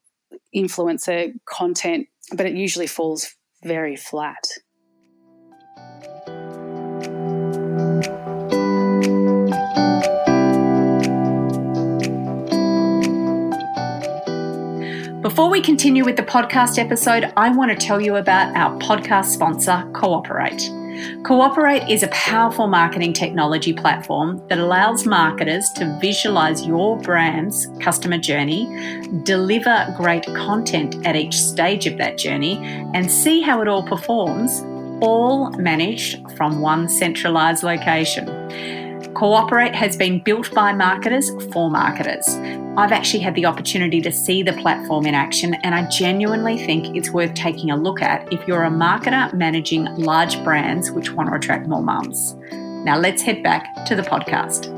influencer 0.56 1.32
content, 1.44 2.08
but 2.32 2.46
it 2.46 2.54
usually 2.54 2.86
falls 2.86 3.34
very 3.62 3.96
flat. 3.96 4.48
Before 15.28 15.50
we 15.50 15.60
continue 15.60 16.06
with 16.06 16.16
the 16.16 16.22
podcast 16.22 16.78
episode, 16.78 17.30
I 17.36 17.50
want 17.50 17.70
to 17.70 17.76
tell 17.76 18.00
you 18.00 18.16
about 18.16 18.56
our 18.56 18.78
podcast 18.78 19.26
sponsor, 19.26 19.86
Cooperate. 19.92 20.70
Cooperate 21.22 21.86
is 21.86 22.02
a 22.02 22.08
powerful 22.08 22.66
marketing 22.66 23.12
technology 23.12 23.74
platform 23.74 24.42
that 24.48 24.56
allows 24.56 25.04
marketers 25.04 25.68
to 25.74 25.98
visualize 26.00 26.66
your 26.66 26.96
brand's 27.00 27.66
customer 27.78 28.16
journey, 28.16 28.64
deliver 29.24 29.92
great 29.98 30.24
content 30.34 30.96
at 31.06 31.14
each 31.14 31.38
stage 31.38 31.86
of 31.86 31.98
that 31.98 32.16
journey, 32.16 32.56
and 32.94 33.10
see 33.10 33.42
how 33.42 33.60
it 33.60 33.68
all 33.68 33.82
performs, 33.82 34.62
all 35.02 35.50
managed 35.58 36.18
from 36.38 36.62
one 36.62 36.88
centralized 36.88 37.62
location. 37.62 38.26
Cooperate 39.18 39.74
has 39.74 39.96
been 39.96 40.20
built 40.20 40.54
by 40.54 40.72
marketers 40.72 41.28
for 41.52 41.68
marketers. 41.68 42.24
I've 42.76 42.92
actually 42.92 43.18
had 43.18 43.34
the 43.34 43.46
opportunity 43.46 44.00
to 44.00 44.12
see 44.12 44.44
the 44.44 44.52
platform 44.52 45.06
in 45.06 45.14
action, 45.16 45.54
and 45.64 45.74
I 45.74 45.88
genuinely 45.88 46.56
think 46.56 46.96
it's 46.96 47.10
worth 47.10 47.34
taking 47.34 47.72
a 47.72 47.76
look 47.76 48.00
at 48.00 48.32
if 48.32 48.46
you're 48.46 48.62
a 48.62 48.70
marketer 48.70 49.34
managing 49.34 49.86
large 49.96 50.40
brands 50.44 50.92
which 50.92 51.10
want 51.10 51.30
to 51.30 51.34
attract 51.34 51.66
more 51.66 51.82
mums. 51.82 52.36
Now, 52.52 52.96
let's 52.96 53.22
head 53.22 53.42
back 53.42 53.84
to 53.86 53.96
the 53.96 54.02
podcast. 54.02 54.77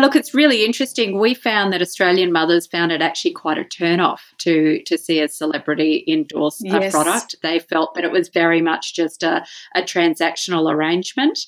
Look, 0.00 0.16
it's 0.16 0.34
really 0.34 0.64
interesting. 0.64 1.18
We 1.18 1.34
found 1.34 1.72
that 1.72 1.82
Australian 1.82 2.32
mothers 2.32 2.66
found 2.66 2.92
it 2.92 3.02
actually 3.02 3.32
quite 3.32 3.58
a 3.58 3.64
turn 3.64 4.00
off 4.00 4.32
to 4.38 4.82
to 4.84 4.98
see 4.98 5.20
a 5.20 5.28
celebrity 5.28 6.04
endorse 6.08 6.60
yes. 6.62 6.88
a 6.88 6.96
product. 6.96 7.36
They 7.42 7.58
felt 7.58 7.94
that 7.94 8.04
it 8.04 8.12
was 8.12 8.28
very 8.28 8.60
much 8.60 8.94
just 8.94 9.22
a, 9.22 9.44
a 9.74 9.82
transactional 9.82 10.72
arrangement, 10.72 11.38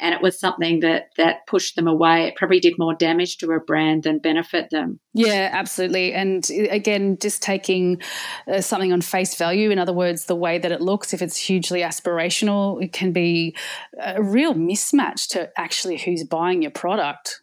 and 0.00 0.14
it 0.14 0.22
was 0.22 0.38
something 0.38 0.80
that 0.80 1.10
that 1.16 1.46
pushed 1.46 1.76
them 1.76 1.88
away. 1.88 2.24
It 2.24 2.36
probably 2.36 2.60
did 2.60 2.78
more 2.78 2.94
damage 2.94 3.38
to 3.38 3.52
a 3.52 3.60
brand 3.60 4.04
than 4.04 4.18
benefit 4.18 4.70
them. 4.70 5.00
Yeah, 5.14 5.50
absolutely. 5.52 6.14
And 6.14 6.48
again, 6.70 7.18
just 7.20 7.42
taking 7.42 8.00
uh, 8.46 8.60
something 8.60 8.92
on 8.92 9.00
face 9.00 9.34
value, 9.34 9.70
in 9.70 9.78
other 9.78 9.92
words, 9.92 10.26
the 10.26 10.36
way 10.36 10.58
that 10.58 10.70
it 10.70 10.80
looks, 10.80 11.12
if 11.12 11.22
it's 11.22 11.36
hugely 11.36 11.80
aspirational, 11.80 12.82
it 12.82 12.92
can 12.92 13.12
be 13.12 13.56
a 14.00 14.22
real 14.22 14.54
mismatch 14.54 15.26
to 15.30 15.50
actually 15.58 15.98
who's 15.98 16.22
buying 16.24 16.62
your 16.62 16.70
product. 16.70 17.42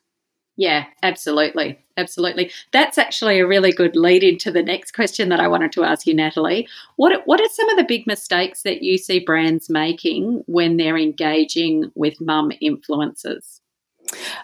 Yeah, 0.58 0.86
absolutely. 1.04 1.80
Absolutely. 1.98 2.52
That's 2.72 2.98
actually 2.98 3.40
a 3.40 3.48
really 3.48 3.72
good 3.72 3.96
lead 3.96 4.24
into 4.24 4.52
the 4.52 4.64
next 4.64 4.92
question 4.94 5.30
that 5.30 5.40
I 5.40 5.48
wanted 5.48 5.72
to 5.74 5.84
ask 5.84 6.08
you, 6.08 6.14
Natalie. 6.14 6.68
What, 6.98 7.22
what 7.26 7.42
are 7.42 7.48
some 7.50 7.70
of 7.70 7.78
the 7.78 7.84
big 7.86 8.06
mistakes 8.08 8.64
that 8.64 8.82
you 8.82 8.98
see 8.98 9.20
brands 9.20 9.70
making 9.70 10.44
when 10.46 10.78
they're 10.78 10.98
engaging 10.98 11.92
with 11.96 12.20
mum 12.22 12.52
influencers? 12.62 13.60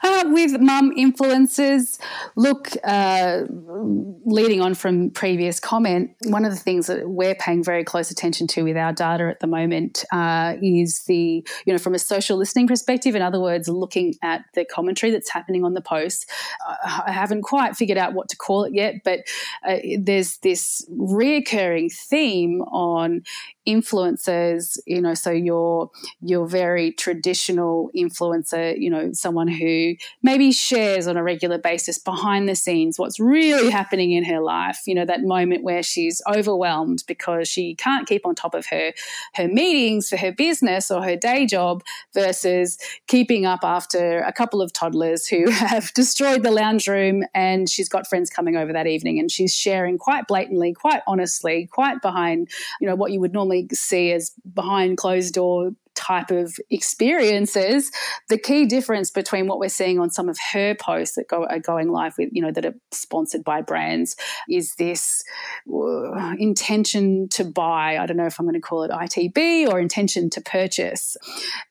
Uh, 0.03 0.23
with 0.27 0.59
mum 0.59 0.91
influences, 0.97 1.99
look, 2.35 2.69
uh, 2.83 3.43
leading 3.49 4.61
on 4.61 4.73
from 4.73 5.09
previous 5.11 5.59
comment, 5.59 6.11
one 6.23 6.45
of 6.45 6.51
the 6.51 6.59
things 6.59 6.87
that 6.87 7.09
we're 7.09 7.35
paying 7.35 7.63
very 7.63 7.83
close 7.83 8.11
attention 8.11 8.47
to 8.47 8.63
with 8.63 8.77
our 8.77 8.93
data 8.93 9.25
at 9.25 9.39
the 9.39 9.47
moment 9.47 10.03
uh, 10.11 10.55
is 10.61 11.03
the, 11.03 11.45
you 11.65 11.73
know, 11.73 11.77
from 11.77 11.93
a 11.93 11.99
social 11.99 12.37
listening 12.37 12.67
perspective, 12.67 13.15
in 13.15 13.21
other 13.21 13.39
words, 13.39 13.67
looking 13.67 14.15
at 14.21 14.43
the 14.53 14.65
commentary 14.65 15.11
that's 15.11 15.29
happening 15.29 15.63
on 15.63 15.73
the 15.73 15.81
post. 15.81 16.29
Uh, 16.67 17.01
I 17.05 17.11
haven't 17.11 17.43
quite 17.43 17.75
figured 17.75 17.97
out 17.97 18.13
what 18.13 18.29
to 18.29 18.37
call 18.37 18.63
it 18.63 18.73
yet, 18.73 18.95
but 19.03 19.19
uh, 19.67 19.77
there's 19.99 20.37
this 20.37 20.85
reoccurring 20.91 21.93
theme 21.93 22.61
on 22.63 23.23
influencers 23.67 24.79
you 24.87 24.99
know 24.99 25.13
so 25.13 25.29
your 25.29 25.91
your 26.19 26.47
very 26.47 26.91
traditional 26.93 27.91
influencer 27.95 28.75
you 28.75 28.89
know 28.89 29.11
someone 29.13 29.47
who 29.47 29.93
maybe 30.23 30.51
shares 30.51 31.05
on 31.05 31.15
a 31.15 31.21
regular 31.21 31.59
basis 31.59 31.99
behind 31.99 32.49
the 32.49 32.55
scenes 32.55 32.97
what's 32.97 33.19
really 33.19 33.69
happening 33.69 34.13
in 34.13 34.23
her 34.23 34.39
life 34.39 34.79
you 34.87 34.95
know 34.95 35.05
that 35.05 35.21
moment 35.21 35.63
where 35.63 35.83
she's 35.83 36.23
overwhelmed 36.27 37.03
because 37.07 37.47
she 37.47 37.75
can't 37.75 38.07
keep 38.07 38.25
on 38.25 38.33
top 38.33 38.55
of 38.55 38.65
her 38.65 38.93
her 39.35 39.47
meetings 39.47 40.09
for 40.09 40.17
her 40.17 40.31
business 40.31 40.89
or 40.89 41.03
her 41.03 41.15
day 41.15 41.45
job 41.45 41.83
versus 42.15 42.79
keeping 43.05 43.45
up 43.45 43.59
after 43.61 44.21
a 44.21 44.33
couple 44.33 44.59
of 44.59 44.73
toddlers 44.73 45.27
who 45.27 45.47
have 45.51 45.93
destroyed 45.93 46.41
the 46.41 46.51
lounge 46.51 46.87
room 46.87 47.23
and 47.35 47.69
she's 47.69 47.89
got 47.89 48.07
friends 48.07 48.31
coming 48.31 48.55
over 48.55 48.73
that 48.73 48.87
evening 48.87 49.19
and 49.19 49.29
she's 49.29 49.53
sharing 49.53 49.99
quite 49.99 50.27
blatantly 50.27 50.73
quite 50.73 51.03
honestly 51.05 51.67
quite 51.71 52.01
behind 52.01 52.49
you 52.79 52.87
know 52.87 52.95
what 52.95 53.11
you 53.11 53.19
would 53.19 53.33
normally 53.33 53.50
normally 53.51 53.67
see 53.73 54.11
as 54.11 54.31
behind 54.53 54.97
closed 54.97 55.33
door 55.33 55.71
type 55.93 56.31
of 56.31 56.55
experiences 56.69 57.91
the 58.29 58.37
key 58.37 58.65
difference 58.65 59.11
between 59.11 59.45
what 59.45 59.59
we're 59.59 59.69
seeing 59.69 59.99
on 59.99 60.09
some 60.09 60.29
of 60.29 60.37
her 60.53 60.73
posts 60.73 61.15
that 61.15 61.27
go, 61.27 61.45
are 61.45 61.59
going 61.59 61.89
live 61.89 62.13
with 62.17 62.29
you 62.31 62.41
know 62.41 62.49
that 62.49 62.65
are 62.65 62.73
sponsored 62.91 63.43
by 63.43 63.61
brands 63.61 64.15
is 64.49 64.73
this 64.75 65.21
uh, 65.69 66.33
intention 66.39 67.27
to 67.27 67.43
buy 67.43 67.97
i 67.97 68.05
don't 68.05 68.17
know 68.17 68.25
if 68.25 68.39
i'm 68.39 68.45
going 68.45 68.53
to 68.53 68.61
call 68.61 68.83
it 68.83 68.91
itb 68.91 69.67
or 69.67 69.79
intention 69.79 70.29
to 70.29 70.39
purchase 70.41 71.17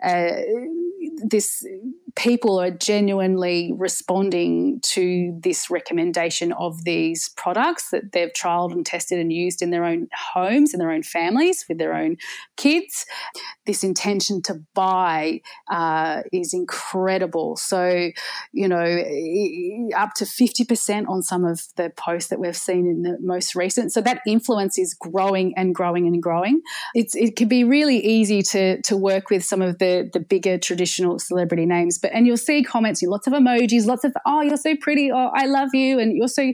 uh, 0.04 0.32
this 1.24 1.66
people 2.16 2.58
are 2.58 2.70
genuinely 2.70 3.72
responding 3.76 4.80
to 4.82 5.38
this 5.42 5.70
recommendation 5.70 6.52
of 6.52 6.84
these 6.84 7.30
products 7.36 7.90
that 7.90 8.12
they've 8.12 8.32
trialed 8.32 8.72
and 8.72 8.84
tested 8.84 9.18
and 9.18 9.32
used 9.32 9.62
in 9.62 9.70
their 9.70 9.84
own 9.84 10.08
homes, 10.32 10.72
and 10.72 10.80
their 10.80 10.90
own 10.90 11.02
families, 11.02 11.64
with 11.68 11.78
their 11.78 11.94
own 11.94 12.16
kids. 12.56 13.06
This 13.66 13.84
intention 13.84 14.42
to 14.42 14.60
buy 14.74 15.40
uh, 15.70 16.22
is 16.32 16.52
incredible. 16.52 17.56
So, 17.56 18.10
you 18.52 18.68
know, 18.68 18.84
up 19.96 20.14
to 20.14 20.24
50% 20.24 21.08
on 21.08 21.22
some 21.22 21.44
of 21.44 21.62
the 21.76 21.90
posts 21.96 22.30
that 22.30 22.40
we've 22.40 22.56
seen 22.56 22.86
in 22.86 23.02
the 23.02 23.18
most 23.20 23.54
recent. 23.54 23.92
So 23.92 24.00
that 24.02 24.20
influence 24.26 24.78
is 24.78 24.94
growing 24.94 25.54
and 25.56 25.74
growing 25.74 26.06
and 26.06 26.22
growing. 26.22 26.62
It's, 26.94 27.14
it 27.14 27.36
can 27.36 27.48
be 27.48 27.64
really 27.64 27.98
easy 27.98 28.42
to, 28.42 28.80
to 28.82 28.96
work 28.96 29.30
with 29.30 29.44
some 29.44 29.62
of 29.62 29.78
the, 29.78 30.08
the 30.12 30.20
bigger 30.20 30.58
traditional 30.58 31.18
celebrity 31.18 31.66
names 31.66 31.99
but 32.00 32.12
and 32.12 32.26
you'll 32.26 32.36
see 32.36 32.62
comments, 32.62 33.02
lots 33.02 33.26
of 33.26 33.32
emojis, 33.32 33.86
lots 33.86 34.04
of 34.04 34.12
oh 34.26 34.42
you're 34.42 34.56
so 34.56 34.74
pretty, 34.76 35.10
oh 35.12 35.30
I 35.34 35.46
love 35.46 35.70
you, 35.74 35.98
and 35.98 36.16
you're 36.16 36.28
so 36.28 36.52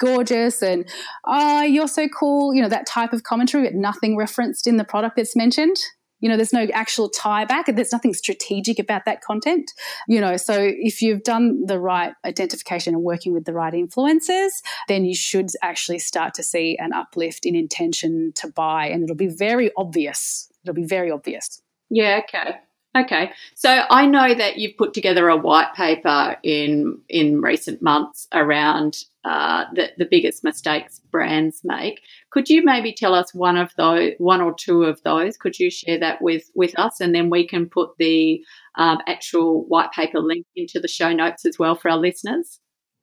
gorgeous 0.00 0.62
and 0.62 0.88
oh 1.24 1.62
you're 1.62 1.88
so 1.88 2.08
cool, 2.08 2.54
you 2.54 2.62
know 2.62 2.68
that 2.68 2.86
type 2.86 3.12
of 3.12 3.22
commentary, 3.22 3.64
but 3.64 3.74
nothing 3.74 4.16
referenced 4.16 4.66
in 4.66 4.76
the 4.76 4.84
product 4.84 5.16
that's 5.16 5.36
mentioned. 5.36 5.76
You 6.20 6.30
know, 6.30 6.36
there's 6.36 6.54
no 6.54 6.66
actual 6.72 7.10
tie 7.10 7.44
back. 7.44 7.66
There's 7.66 7.92
nothing 7.92 8.14
strategic 8.14 8.78
about 8.78 9.04
that 9.04 9.20
content. 9.20 9.70
You 10.08 10.22
know, 10.22 10.38
so 10.38 10.54
if 10.58 11.02
you've 11.02 11.22
done 11.22 11.66
the 11.66 11.78
right 11.78 12.14
identification 12.24 12.94
and 12.94 13.02
working 13.02 13.34
with 13.34 13.44
the 13.44 13.52
right 13.52 13.74
influencers, 13.74 14.48
then 14.88 15.04
you 15.04 15.14
should 15.14 15.48
actually 15.62 15.98
start 15.98 16.32
to 16.34 16.42
see 16.42 16.78
an 16.78 16.94
uplift 16.94 17.44
in 17.44 17.54
intention 17.54 18.32
to 18.36 18.48
buy, 18.48 18.86
and 18.86 19.02
it'll 19.02 19.16
be 19.16 19.26
very 19.26 19.70
obvious. 19.76 20.50
It'll 20.64 20.74
be 20.74 20.86
very 20.86 21.10
obvious. 21.10 21.60
Yeah. 21.90 22.22
Okay. 22.24 22.56
Okay, 22.96 23.32
so 23.56 23.82
I 23.90 24.06
know 24.06 24.34
that 24.34 24.58
you've 24.58 24.76
put 24.76 24.94
together 24.94 25.28
a 25.28 25.36
white 25.36 25.74
paper 25.74 26.36
in 26.44 27.00
in 27.08 27.40
recent 27.40 27.82
months 27.82 28.28
around 28.32 28.98
uh, 29.24 29.64
the 29.74 29.90
the 29.98 30.06
biggest 30.08 30.44
mistakes 30.44 31.00
brands 31.10 31.62
make. 31.64 32.00
Could 32.30 32.48
you 32.48 32.62
maybe 32.64 32.92
tell 32.92 33.12
us 33.12 33.34
one 33.34 33.56
of 33.56 33.72
those, 33.76 34.12
one 34.18 34.40
or 34.40 34.54
two 34.54 34.84
of 34.84 35.02
those? 35.02 35.36
Could 35.36 35.58
you 35.58 35.72
share 35.72 35.98
that 35.98 36.22
with 36.22 36.44
with 36.54 36.78
us, 36.78 37.00
and 37.00 37.12
then 37.12 37.30
we 37.30 37.48
can 37.48 37.68
put 37.68 37.90
the 37.98 38.44
um, 38.76 38.98
actual 39.08 39.64
white 39.66 39.90
paper 39.90 40.20
link 40.20 40.46
into 40.54 40.78
the 40.78 40.88
show 40.88 41.12
notes 41.12 41.44
as 41.44 41.58
well 41.58 41.74
for 41.74 41.90
our 41.90 41.98
listeners. 41.98 42.60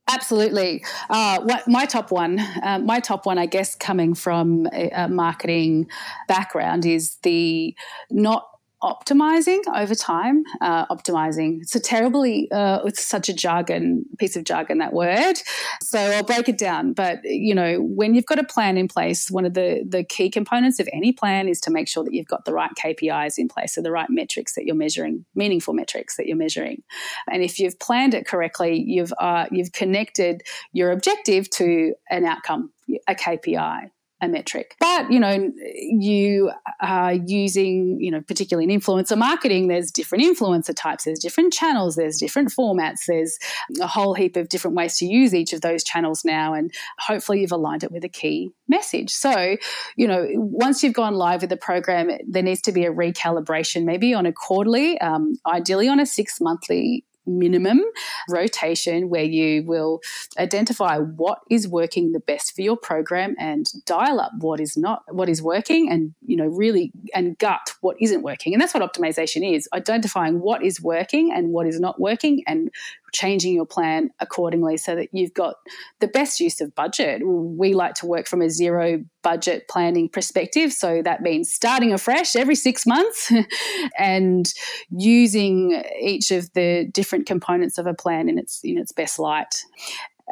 Absolutely. 0.10 0.83
Uh, 1.10 1.39
what, 1.41 1.67
my 1.67 1.86
top 1.86 2.12
one, 2.12 2.39
uh, 2.63 2.79
my 2.83 3.00
top 3.00 3.25
one, 3.25 3.38
I 3.38 3.45
guess, 3.45 3.75
coming 3.75 4.13
from 4.13 4.67
a, 4.74 4.89
a 4.89 5.07
marketing 5.07 5.88
background, 6.27 6.86
is 6.86 7.17
the 7.24 7.75
not 8.10 8.45
optimizing 8.84 9.60
over 9.76 9.96
time. 9.96 10.44
Uh, 10.60 10.86
optimizing. 10.88 11.62
It's 11.62 11.76
a 11.76 11.80
terribly, 11.80 12.50
uh, 12.52 12.80
it's 12.86 13.06
such 13.06 13.30
a 13.30 13.34
jargon, 13.34 14.06
piece 14.18 14.36
of 14.36 14.44
jargon, 14.44 14.80
that 14.80 14.94
word. 14.94 15.36
So 15.82 16.00
I'll 16.00 16.24
break 16.24 16.50
it 16.50 16.58
down. 16.58 16.94
But, 16.94 17.20
you 17.24 17.54
know, 17.54 17.78
when 17.80 18.16
you've 18.16 18.26
got 18.26 18.40
a 18.40 18.44
plan 18.44 18.78
in 18.78 18.88
place, 18.88 19.30
one 19.30 19.46
of 19.46 19.54
the, 19.54 19.84
the 19.88 20.04
key 20.04 20.30
components 20.30 20.80
of 20.80 20.90
any 20.92 21.14
plan 21.14 21.48
is 21.48 21.60
to 21.62 21.72
make 21.72 21.88
sure 21.88 22.04
that 22.04 22.14
you've 22.14 22.28
got 22.28 22.46
the 22.46 22.54
right 22.54 22.72
KPIs 22.82 23.38
in 23.38 23.48
place, 23.48 23.76
so 23.76 23.82
the 23.82 23.92
right 23.92 24.10
metrics 24.10 24.56
that 24.56 24.66
you're 24.66 24.76
measuring, 24.76 25.26
meaningful 25.36 25.74
metrics 25.74 26.18
that 26.18 26.28
you're 26.28 26.38
measuring. 26.38 26.82
And 27.30 27.44
if 27.44 27.60
you've 27.60 27.80
planned 27.80 28.14
it 28.14 28.26
correctly, 28.26 28.84
you've, 28.86 29.14
uh, 29.20 29.46
you've 29.52 29.72
connected 29.72 30.42
your 30.74 30.92
objective 30.92 31.50
to 31.52 31.94
an 32.10 32.26
outcome, 32.26 32.72
a 33.08 33.16
KPI 33.16 33.90
a 34.22 34.28
metric. 34.28 34.75
But, 34.80 35.12
you 35.12 35.20
know, 35.20 35.51
you 35.75 36.51
are 36.80 37.13
using, 37.13 37.98
you 38.00 38.12
know, 38.12 38.22
particularly 38.22 38.72
in 38.72 38.80
influencer 38.80 39.18
marketing, 39.18 39.68
there's 39.68 39.92
different 39.92 40.24
influencer 40.24 40.75
types, 40.75 41.06
there's 41.06 41.20
different 41.20 41.54
channels, 41.54 41.96
there's 41.96 42.18
different 42.18 42.50
formats, 42.50 43.06
there's 43.08 43.38
a 43.80 43.88
whole 43.88 44.13
heap 44.13 44.38
of 44.38 44.48
different 44.50 44.78
ways 44.78 44.96
to 44.98 45.06
use 45.06 45.34
each 45.34 45.54
of 45.54 45.62
those 45.62 45.84
channels 45.84 46.24
now. 46.24 46.54
And 46.54 46.72
hopefully 47.00 47.42
you've 47.42 47.51
aligned 47.51 47.84
it 47.84 47.92
with 47.92 48.04
a 48.04 48.10
key 48.10 48.51
message. 48.68 49.10
So, 49.10 49.58
you 49.96 50.08
know, 50.08 50.28
once 50.36 50.84
you've 50.84 50.94
gone 50.94 51.16
live 51.16 51.42
with 51.42 51.50
the 51.50 51.58
program, 51.58 52.12
there 52.28 52.44
needs 52.44 52.62
to 52.62 52.72
be 52.72 52.86
a 52.86 52.94
recalibration, 52.94 53.86
maybe 53.86 54.13
on 54.13 54.25
a 54.25 54.34
quarterly, 54.34 55.00
um, 55.01 55.34
ideally 55.48 55.88
on 55.88 56.00
a 56.00 56.06
six 56.06 56.40
monthly 56.40 57.06
minimum 57.25 57.82
rotation 58.30 59.10
where 59.10 59.24
you 59.24 59.63
will 59.63 60.01
identify 60.38 60.98
what 60.98 61.40
is 61.50 61.68
working 61.68 62.12
the 62.12 62.20
best 62.20 62.56
for 62.56 62.62
your 62.62 62.78
program 62.78 63.36
and 63.40 63.68
dial 63.86 64.20
up 64.20 64.32
what 64.40 64.60
is 64.60 64.75
not 64.75 65.04
what 65.10 65.30
is 65.30 65.42
working 65.42 65.90
and 65.90 66.13
you 66.25 66.36
know 66.36 66.46
really 66.46 66.92
and 67.13 67.38
gut 67.38 67.74
what 67.82 67.98
isn't 68.00 68.22
working. 68.22 68.54
And 68.54 68.62
that's 68.62 68.74
what 68.74 68.84
optimization 68.84 69.56
is 69.56 69.68
identifying 69.74 70.40
what 70.40 70.63
is 70.63 70.82
working 70.82 71.32
and 71.32 71.50
what 71.50 71.68
is 71.68 71.80
not 71.80 72.00
working 72.00 72.44
and 72.48 72.70
changing 73.12 73.53
your 73.53 73.65
plan 73.65 74.10
accordingly 74.20 74.77
so 74.77 74.96
that 74.96 75.10
you've 75.12 75.34
got 75.34 75.56
the 76.00 76.08
best 76.08 76.39
use 76.39 76.62
of 76.62 76.74
budget. 76.75 77.22
We 77.25 77.74
like 77.74 77.96
to 77.96 78.06
work 78.06 78.27
from 78.27 78.41
a 78.41 78.50
zero 78.50 79.03
budget 79.24 79.68
planning 79.70 80.10
perspective. 80.10 80.74
So 80.74 81.01
that 81.03 81.22
means 81.22 81.51
starting 81.51 81.94
afresh 81.94 82.36
every 82.36 82.56
six 82.56 82.86
months 82.86 83.32
and 83.98 84.51
using 84.89 85.84
each 86.00 86.32
of 86.32 86.51
the 86.53 86.89
different 86.91 87.25
components 87.25 87.77
of 87.77 87.88
a 87.88 87.94
plan 87.94 88.30
in 88.30 88.38
its 88.38 88.62
in 88.63 88.77
its 88.77 88.91
best 88.91 89.20
light. 89.20 89.63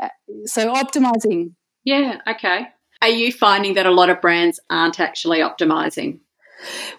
Uh, 0.01 0.09
so 0.45 0.73
optimizing. 0.73 1.53
Yeah, 1.83 2.21
okay. 2.27 2.67
Are 3.01 3.09
you 3.09 3.31
finding 3.31 3.75
that 3.75 3.85
a 3.85 3.91
lot 3.91 4.09
of 4.09 4.21
brands 4.21 4.59
aren't 4.69 4.99
actually 4.99 5.39
optimizing? 5.39 6.19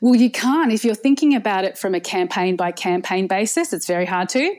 Well, 0.01 0.15
you 0.15 0.31
can't. 0.31 0.73
If 0.73 0.85
you're 0.85 0.95
thinking 0.95 1.35
about 1.35 1.65
it 1.65 1.77
from 1.77 1.95
a 1.95 2.01
campaign 2.01 2.57
by 2.57 2.73
campaign 2.73 3.27
basis, 3.27 3.73
it's 3.73 3.87
very 3.87 4.07
hard 4.07 4.29
to. 4.31 4.55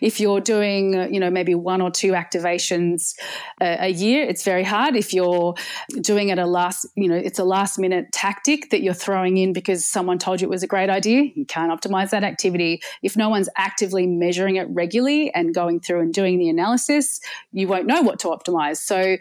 If 0.00 0.18
you're 0.18 0.40
doing, 0.40 0.96
uh, 0.96 1.08
you 1.10 1.20
know, 1.20 1.30
maybe 1.30 1.54
one 1.54 1.82
or 1.82 1.90
two 1.90 2.12
activations 2.12 3.14
a, 3.60 3.84
a, 3.86 3.88
year, 3.88 4.24
it's 4.24 4.42
very 4.42 4.64
hard. 4.64 4.96
If 4.96 5.12
you're 5.12 5.54
doing 6.00 6.30
it 6.30 6.38
a 6.38 6.46
last, 6.46 6.86
you 6.94 7.06
know, 7.06 7.14
it's 7.14 7.38
a 7.38 7.44
last 7.44 7.78
minute 7.78 8.06
tactic 8.10 8.70
that 8.70 8.80
you're 8.80 8.94
throwing 8.94 9.36
in 9.36 9.52
because 9.52 9.84
someone 9.84 10.18
told 10.18 10.40
you 10.40 10.46
it 10.46 10.50
was 10.50 10.62
a 10.62 10.66
great 10.66 10.88
idea, 10.88 11.30
you 11.34 11.44
can't 11.44 11.70
optimize 11.70 12.10
that 12.10 12.24
activity. 12.24 12.80
If 13.02 13.14
no 13.14 13.28
one's 13.28 13.50
actively 13.56 14.06
measuring 14.06 14.56
it 14.56 14.66
regularly 14.70 15.32
and 15.34 15.54
going 15.54 15.80
through 15.80 16.00
and 16.00 16.14
doing 16.14 16.38
the 16.38 16.48
analysis, 16.48 17.20
you 17.52 17.68
won't 17.68 17.86
know 17.86 18.00
what 18.00 18.18
to 18.20 18.28
optimize. 18.28 18.78
So 18.78 19.18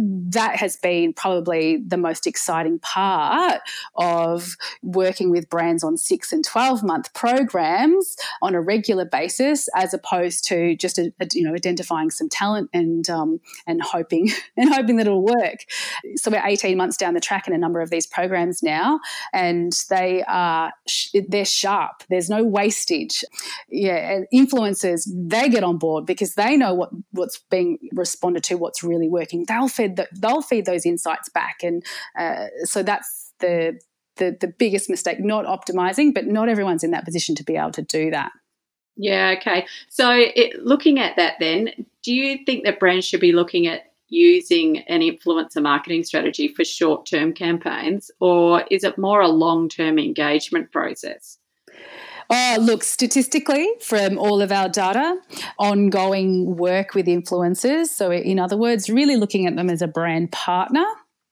that 0.00 0.56
has 0.56 0.76
been 0.76 1.12
probably 1.12 1.76
the 1.76 1.96
most 1.96 2.26
exciting 2.26 2.80
part 2.80 3.60
of 3.94 4.56
working 4.82 5.30
with 5.30 5.48
brands 5.48 5.84
on 5.84 5.96
six 5.96 6.32
and 6.32 6.44
12 6.44 6.82
month 6.82 7.14
programs 7.14 8.16
on 8.42 8.56
a 8.56 8.60
regular 8.60 9.04
basis 9.04 9.67
as 9.74 9.94
opposed 9.94 10.44
to 10.44 10.76
just 10.76 10.98
a, 10.98 11.12
a, 11.20 11.26
you 11.32 11.42
know 11.42 11.54
identifying 11.54 12.10
some 12.10 12.28
talent 12.28 12.70
and 12.72 13.08
um, 13.08 13.40
and 13.66 13.82
hoping 13.82 14.30
and 14.56 14.72
hoping 14.72 14.96
that 14.96 15.06
it'll 15.06 15.24
work. 15.24 15.64
So 16.16 16.30
we're 16.30 16.42
18 16.44 16.76
months 16.76 16.96
down 16.96 17.14
the 17.14 17.20
track 17.20 17.46
in 17.46 17.54
a 17.54 17.58
number 17.58 17.80
of 17.80 17.90
these 17.90 18.06
programs 18.06 18.62
now, 18.62 19.00
and 19.32 19.72
they 19.90 20.24
are 20.26 20.72
they're 21.28 21.44
sharp. 21.44 22.04
There's 22.08 22.30
no 22.30 22.44
wastage. 22.44 23.24
Yeah, 23.68 24.20
influencers 24.34 25.08
they 25.14 25.48
get 25.48 25.64
on 25.64 25.78
board 25.78 26.06
because 26.06 26.34
they 26.34 26.56
know 26.56 26.74
what 26.74 26.90
what's 27.12 27.38
being 27.50 27.78
responded 27.92 28.44
to, 28.44 28.56
what's 28.56 28.82
really 28.82 29.08
working. 29.08 29.44
They'll 29.46 29.68
feed 29.68 29.96
the, 29.96 30.08
they'll 30.14 30.42
feed 30.42 30.66
those 30.66 30.86
insights 30.86 31.28
back, 31.28 31.58
and 31.62 31.84
uh, 32.18 32.46
so 32.64 32.82
that's 32.82 33.32
the 33.40 33.78
the, 34.18 34.36
the 34.40 34.48
biggest 34.48 34.90
mistake, 34.90 35.20
not 35.20 35.46
optimizing, 35.46 36.12
but 36.12 36.26
not 36.26 36.48
everyone's 36.48 36.84
in 36.84 36.90
that 36.90 37.04
position 37.04 37.34
to 37.36 37.44
be 37.44 37.56
able 37.56 37.72
to 37.72 37.82
do 37.82 38.10
that. 38.10 38.32
Yeah, 38.98 39.36
okay. 39.38 39.64
So, 39.88 40.10
it, 40.12 40.64
looking 40.64 40.98
at 40.98 41.14
that, 41.16 41.34
then, 41.38 41.70
do 42.02 42.12
you 42.12 42.44
think 42.44 42.64
that 42.64 42.80
brands 42.80 43.06
should 43.06 43.20
be 43.20 43.32
looking 43.32 43.68
at 43.68 43.92
using 44.08 44.78
an 44.88 45.00
influencer 45.00 45.62
marketing 45.62 46.02
strategy 46.02 46.48
for 46.48 46.64
short 46.64 47.06
term 47.06 47.32
campaigns, 47.32 48.10
or 48.20 48.64
is 48.70 48.82
it 48.82 48.98
more 48.98 49.20
a 49.20 49.28
long 49.28 49.68
term 49.68 49.98
engagement 49.98 50.72
process? 50.72 51.38
Oh, 52.30 52.56
look, 52.60 52.82
statistically, 52.82 53.66
from 53.80 54.18
all 54.18 54.42
of 54.42 54.52
our 54.52 54.68
data, 54.68 55.18
ongoing 55.58 56.56
work 56.56 56.94
with 56.94 57.06
influencers, 57.06 57.86
so 57.86 58.12
in 58.12 58.38
other 58.38 58.56
words, 58.56 58.90
really 58.90 59.16
looking 59.16 59.46
at 59.46 59.56
them 59.56 59.70
as 59.70 59.80
a 59.80 59.88
brand 59.88 60.32
partner 60.32 60.84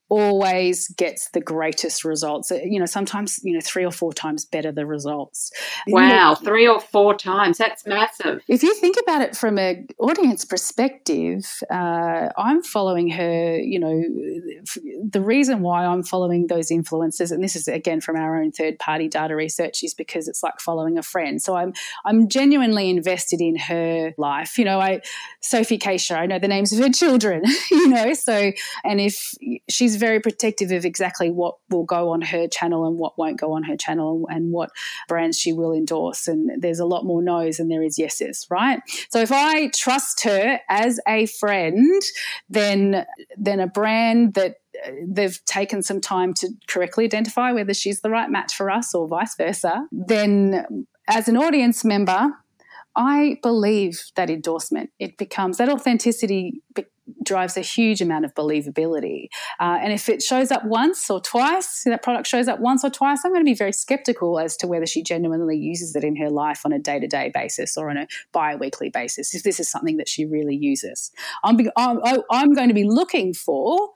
always 0.08 0.88
gets 0.88 1.30
the 1.30 1.40
greatest 1.40 2.04
results. 2.04 2.52
Uh, 2.52 2.60
you 2.64 2.78
know, 2.78 2.86
sometimes, 2.86 3.40
you 3.42 3.54
know, 3.54 3.60
three 3.60 3.84
or 3.84 3.90
four 3.90 4.12
times 4.12 4.44
better 4.44 4.70
the 4.70 4.86
results. 4.86 5.50
Wow, 5.88 6.34
three 6.34 6.66
or 6.66 6.80
four 6.80 7.14
times. 7.14 7.58
That's 7.58 7.86
massive. 7.86 8.42
If 8.48 8.62
you 8.62 8.74
think 8.74 8.96
about 9.02 9.22
it 9.22 9.36
from 9.36 9.58
an 9.58 9.88
audience 9.98 10.44
perspective, 10.44 11.44
uh, 11.70 12.28
I'm 12.36 12.62
following 12.62 13.08
her, 13.10 13.58
you 13.58 13.80
know, 13.80 14.02
the 15.08 15.20
reason 15.20 15.62
why 15.62 15.84
I'm 15.84 16.02
following 16.02 16.46
those 16.46 16.70
influencers, 16.70 17.32
and 17.32 17.42
this 17.42 17.56
is 17.56 17.66
again 17.66 18.00
from 18.00 18.16
our 18.16 18.40
own 18.40 18.52
third 18.52 18.78
party 18.78 19.08
data 19.08 19.34
research, 19.34 19.82
is 19.82 19.94
because 19.94 20.28
it's 20.28 20.42
like 20.42 20.60
following 20.60 20.98
a 20.98 21.02
friend. 21.02 21.42
So 21.42 21.56
I'm 21.56 21.72
I'm 22.04 22.28
genuinely 22.28 22.90
invested 22.90 23.40
in 23.40 23.56
her 23.56 24.12
life. 24.18 24.56
You 24.56 24.66
know, 24.66 24.80
I 24.80 25.00
Sophie 25.40 25.78
Cachia, 25.78 26.16
I 26.16 26.26
know 26.26 26.38
the 26.38 26.48
names 26.48 26.72
of 26.72 26.78
her 26.78 26.90
children, 26.90 27.42
you 27.70 27.88
know, 27.88 28.14
so 28.14 28.52
and 28.84 29.00
if 29.00 29.34
she's 29.68 29.95
very 29.96 30.20
protective 30.20 30.70
of 30.70 30.85
exactly 30.85 31.30
what 31.30 31.56
will 31.70 31.85
go 31.85 32.11
on 32.11 32.22
her 32.22 32.48
channel 32.48 32.87
and 32.87 32.98
what 32.98 33.18
won't 33.18 33.40
go 33.40 33.52
on 33.52 33.64
her 33.64 33.76
channel 33.76 34.26
and 34.30 34.52
what 34.52 34.70
brands 35.09 35.38
she 35.38 35.52
will 35.52 35.72
endorse. 35.72 36.28
And 36.28 36.62
there's 36.62 36.78
a 36.78 36.87
lot 36.87 37.04
more 37.04 37.22
no's 37.22 37.56
than 37.56 37.68
there 37.68 37.82
is 37.82 37.98
yeses, 37.98 38.46
right? 38.50 38.80
So 39.11 39.20
if 39.20 39.32
I 39.32 39.68
trust 39.68 40.24
her 40.24 40.61
as 40.68 41.00
a 41.06 41.26
friend, 41.26 42.02
then 42.48 43.06
then 43.37 43.61
a 43.61 43.66
brand 43.66 44.35
that 44.35 44.56
uh, 44.85 44.90
they've 45.06 45.42
taken 45.44 45.82
some 45.82 46.00
time 46.00 46.35
to 46.35 46.48
correctly 46.66 47.04
identify 47.04 47.52
whether 47.52 47.74
she's 47.74 48.00
the 48.00 48.11
right 48.11 48.30
match 48.30 48.54
for 48.54 48.70
us 48.70 48.94
or 48.94 49.09
vice 49.09 49.35
versa, 49.37 49.87
then 49.90 50.87
as 51.09 51.28
an 51.28 51.37
audience 51.37 51.85
member, 51.85 52.30
I 52.96 53.38
believe 53.42 54.02
that 54.16 54.30
endorsement. 54.30 54.90
It 54.98 55.18
becomes 55.18 55.59
that 55.59 55.68
authenticity 55.68 56.62
be- 56.74 56.87
drives 57.22 57.56
a 57.56 57.61
huge 57.61 58.00
amount 58.00 58.24
of 58.24 58.35
believability. 58.35 59.28
Uh, 59.61 59.78
and 59.80 59.92
if 59.92 60.09
it 60.09 60.22
shows 60.22 60.50
up 60.50 60.64
once 60.64 61.09
or 61.11 61.20
twice, 61.20 61.82
that 61.85 62.02
product 62.02 62.26
shows 62.26 62.48
up 62.48 62.59
once 62.59 62.85
or 62.85 62.90
twice, 62.90 63.20
I'm 63.24 63.32
going 63.32 63.44
to 63.44 63.48
be 63.48 63.54
very 63.54 63.72
skeptical 63.72 64.38
as 64.40 64.56
to 64.59 64.66
whether 64.66 64.87
she 64.87 65.02
genuinely 65.02 65.56
uses 65.56 65.94
it 65.94 66.04
in 66.04 66.16
her 66.16 66.30
life 66.30 66.62
on 66.64 66.72
a 66.72 66.78
day 66.78 66.98
to 66.98 67.06
day 67.06 67.30
basis 67.32 67.76
or 67.76 67.90
on 67.90 67.98
a 67.98 68.09
bi 68.32 68.56
weekly 68.56 68.88
basis, 68.88 69.35
if 69.35 69.42
this 69.42 69.61
is 69.61 69.70
something 69.70 69.98
that 69.98 70.09
she 70.09 70.24
really 70.24 70.56
uses. 70.56 71.12
I'm, 71.44 71.59
I'm, 71.76 72.00
I'm 72.30 72.54
going 72.54 72.68
to 72.68 72.74
be 72.74 72.85
looking 72.85 73.35
for 73.35 73.90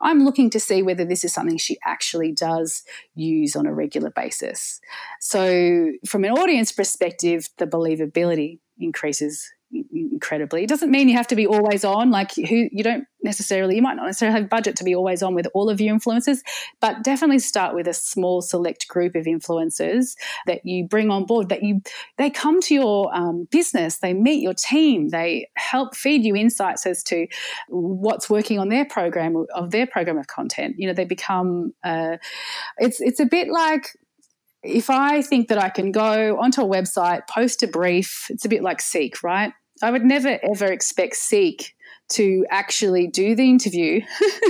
I'm 0.00 0.24
looking 0.24 0.50
to 0.50 0.60
see 0.60 0.82
whether 0.82 1.04
this 1.04 1.24
is 1.24 1.32
something 1.32 1.56
she 1.56 1.78
actually 1.84 2.32
does 2.32 2.82
use 3.14 3.56
on 3.56 3.66
a 3.66 3.74
regular 3.74 4.10
basis. 4.10 4.80
So, 5.20 5.92
from 6.06 6.24
an 6.24 6.32
audience 6.32 6.72
perspective, 6.72 7.48
the 7.58 7.66
believability 7.66 8.58
increases 8.78 9.50
incredibly. 9.92 10.62
It 10.64 10.68
doesn't 10.68 10.90
mean 10.90 11.08
you 11.08 11.16
have 11.16 11.26
to 11.28 11.36
be 11.36 11.46
always 11.46 11.84
on. 11.84 12.10
Like 12.10 12.34
who 12.34 12.68
you 12.70 12.82
don't 12.82 13.04
necessarily, 13.22 13.76
you 13.76 13.82
might 13.82 13.94
not 13.94 14.06
necessarily 14.06 14.40
have 14.40 14.50
budget 14.50 14.76
to 14.76 14.84
be 14.84 14.94
always 14.94 15.22
on 15.22 15.34
with 15.34 15.46
all 15.54 15.70
of 15.70 15.80
your 15.80 15.96
influencers, 15.96 16.38
but 16.80 17.02
definitely 17.02 17.38
start 17.38 17.74
with 17.74 17.88
a 17.88 17.94
small 17.94 18.42
select 18.42 18.86
group 18.88 19.14
of 19.14 19.24
influencers 19.26 20.14
that 20.46 20.64
you 20.64 20.86
bring 20.86 21.10
on 21.10 21.24
board. 21.24 21.48
That 21.48 21.62
you 21.62 21.80
they 22.18 22.30
come 22.30 22.60
to 22.62 22.74
your 22.74 23.14
um, 23.14 23.48
business, 23.50 23.98
they 23.98 24.14
meet 24.14 24.42
your 24.42 24.54
team, 24.54 25.08
they 25.08 25.48
help 25.56 25.96
feed 25.96 26.24
you 26.24 26.36
insights 26.36 26.86
as 26.86 27.02
to 27.04 27.26
what's 27.68 28.30
working 28.30 28.58
on 28.58 28.68
their 28.68 28.84
program 28.84 29.44
of 29.54 29.70
their 29.70 29.86
program 29.86 30.18
of 30.18 30.26
content. 30.26 30.76
You 30.78 30.88
know, 30.88 30.94
they 30.94 31.04
become. 31.04 31.72
Uh, 31.82 32.16
it's 32.78 33.00
it's 33.00 33.20
a 33.20 33.26
bit 33.26 33.48
like 33.48 33.88
if 34.64 34.88
I 34.88 35.20
think 35.22 35.48
that 35.48 35.58
I 35.58 35.68
can 35.68 35.92
go 35.92 36.38
onto 36.38 36.62
a 36.62 36.66
website, 36.66 37.28
post 37.28 37.62
a 37.62 37.66
brief, 37.66 38.26
it's 38.30 38.44
a 38.44 38.48
bit 38.48 38.62
like 38.62 38.80
Seek, 38.80 39.22
right? 39.22 39.52
I 39.82 39.90
would 39.90 40.04
never 40.04 40.38
ever 40.42 40.66
expect 40.66 41.16
Seek 41.16 41.74
to 42.10 42.44
actually 42.50 43.06
do 43.06 43.34
the 43.34 43.48
interview, 43.48 44.02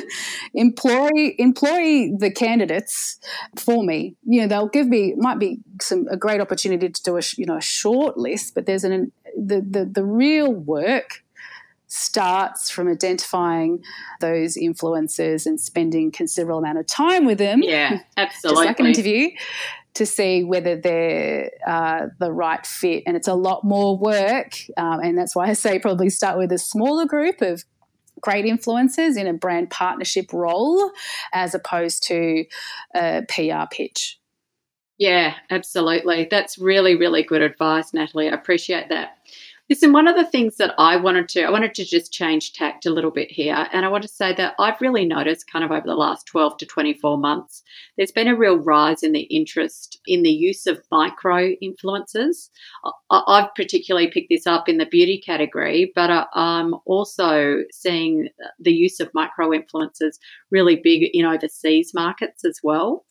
employ 0.55 1.09
employ 1.39 2.11
the 2.19 2.33
candidates 2.35 3.19
for 3.57 3.85
me. 3.85 4.17
You 4.25 4.43
know, 4.43 4.47
they'll 4.49 4.69
give 4.69 4.89
me 4.89 5.15
might 5.17 5.39
be 5.39 5.61
some 5.81 6.07
a 6.11 6.17
great 6.17 6.41
opportunity 6.41 6.89
to 6.89 7.03
do 7.03 7.17
a 7.17 7.23
you 7.37 7.47
know 7.47 7.57
a 7.57 7.63
short 7.63 8.17
list, 8.17 8.55
but 8.55 8.67
there's 8.67 8.85
an 8.85 9.13
the 9.37 9.61
the, 9.61 9.85
the 9.85 10.05
real 10.05 10.53
work 10.53 11.23
starts 11.87 12.71
from 12.71 12.89
identifying 12.89 13.81
those 14.21 14.57
influencers 14.57 15.47
and 15.47 15.61
spending 15.61 16.11
considerable 16.11 16.59
amount 16.59 16.77
of 16.77 16.87
time 16.87 17.25
with 17.25 17.39
them. 17.39 17.63
Yeah, 17.63 18.01
absolutely. 18.17 18.65
Just 18.65 18.67
like 18.67 18.81
an 18.81 18.87
interview 18.87 19.31
to 19.95 20.05
see 20.05 20.43
whether 20.43 20.77
they're 20.77 21.51
uh, 21.67 22.07
the 22.19 22.33
right 22.33 22.67
fit. 22.67 23.05
And 23.07 23.17
it's 23.17 23.29
a 23.29 23.35
lot 23.35 23.65
more 23.65 23.97
work. 23.97 24.55
Um, 24.77 25.01
and 25.01 25.17
that's 25.17 25.37
why 25.37 25.49
I 25.49 25.53
say 25.53 25.79
probably 25.79 26.11
start 26.11 26.39
with 26.39 26.53
a 26.53 26.59
smaller 26.59 27.07
group 27.07 27.41
of 27.41 27.65
great 28.21 28.45
influencers 28.45 29.17
in 29.17 29.27
a 29.27 29.33
brand 29.35 29.71
partnership 29.71 30.33
role 30.33 30.91
as 31.33 31.55
opposed 31.55 32.03
to 32.05 32.45
a 32.95 33.23
PR 33.29 33.67
pitch. 33.71 34.19
Yeah, 34.99 35.35
absolutely. 35.51 36.29
That's 36.31 36.57
really, 36.57 36.95
really 36.95 37.23
good 37.23 37.43
advice, 37.43 37.93
Natalie. 37.93 38.29
I 38.29 38.35
appreciate 38.35 38.89
that. 38.91 39.19
Listen, 39.71 39.95
one 39.95 40.07
of 40.07 40.15
the 40.15 40.27
things 40.27 40.59
that 40.59 40.75
I 40.77 40.97
wanted 40.97 41.27
to, 41.31 41.43
I 41.43 41.51
wanted 41.51 41.75
to 41.77 41.87
just 41.87 42.13
change 42.13 42.53
tact 42.53 42.85
a 42.85 42.93
little 42.93 43.11
bit 43.11 43.31
here. 43.31 43.67
And 43.73 43.87
I 43.87 43.89
want 43.89 44.03
to 44.03 44.09
say 44.09 44.35
that 44.35 44.55
I've 44.59 44.79
really 44.83 45.07
noticed 45.07 45.51
kind 45.51 45.65
of 45.65 45.71
over 45.71 45.87
the 45.87 45.95
last 45.95 46.27
12 46.27 46.59
to 46.59 46.67
24 46.67 47.17
months, 47.17 47.63
there's 47.97 48.13
been 48.13 48.29
a 48.29 48.37
real 48.37 48.59
rise 48.59 49.03
in 49.03 49.13
the 49.13 49.23
interest 49.23 49.99
in 50.07 50.23
the 50.23 50.31
use 50.31 50.67
of 50.67 50.83
micro 50.93 51.53
influencers. 51.63 52.51
I've 53.11 53.55
particularly 53.55 54.11
picked 54.11 54.29
this 54.29 54.47
up 54.47 54.69
in 54.69 54.77
the 54.77 54.85
beauty 54.85 55.19
category, 55.25 55.93
but 55.95 56.29
I'm 56.35 56.75
also 56.85 57.63
seeing 57.73 58.29
the 58.61 58.75
use 58.75 59.01
of 59.01 59.15
micro 59.15 59.49
influencers 59.49 60.19
really 60.51 60.77
big 60.77 61.09
in 61.15 61.25
overseas 61.25 61.93
markets 61.95 62.45
as 62.45 62.61
well. 62.63 63.07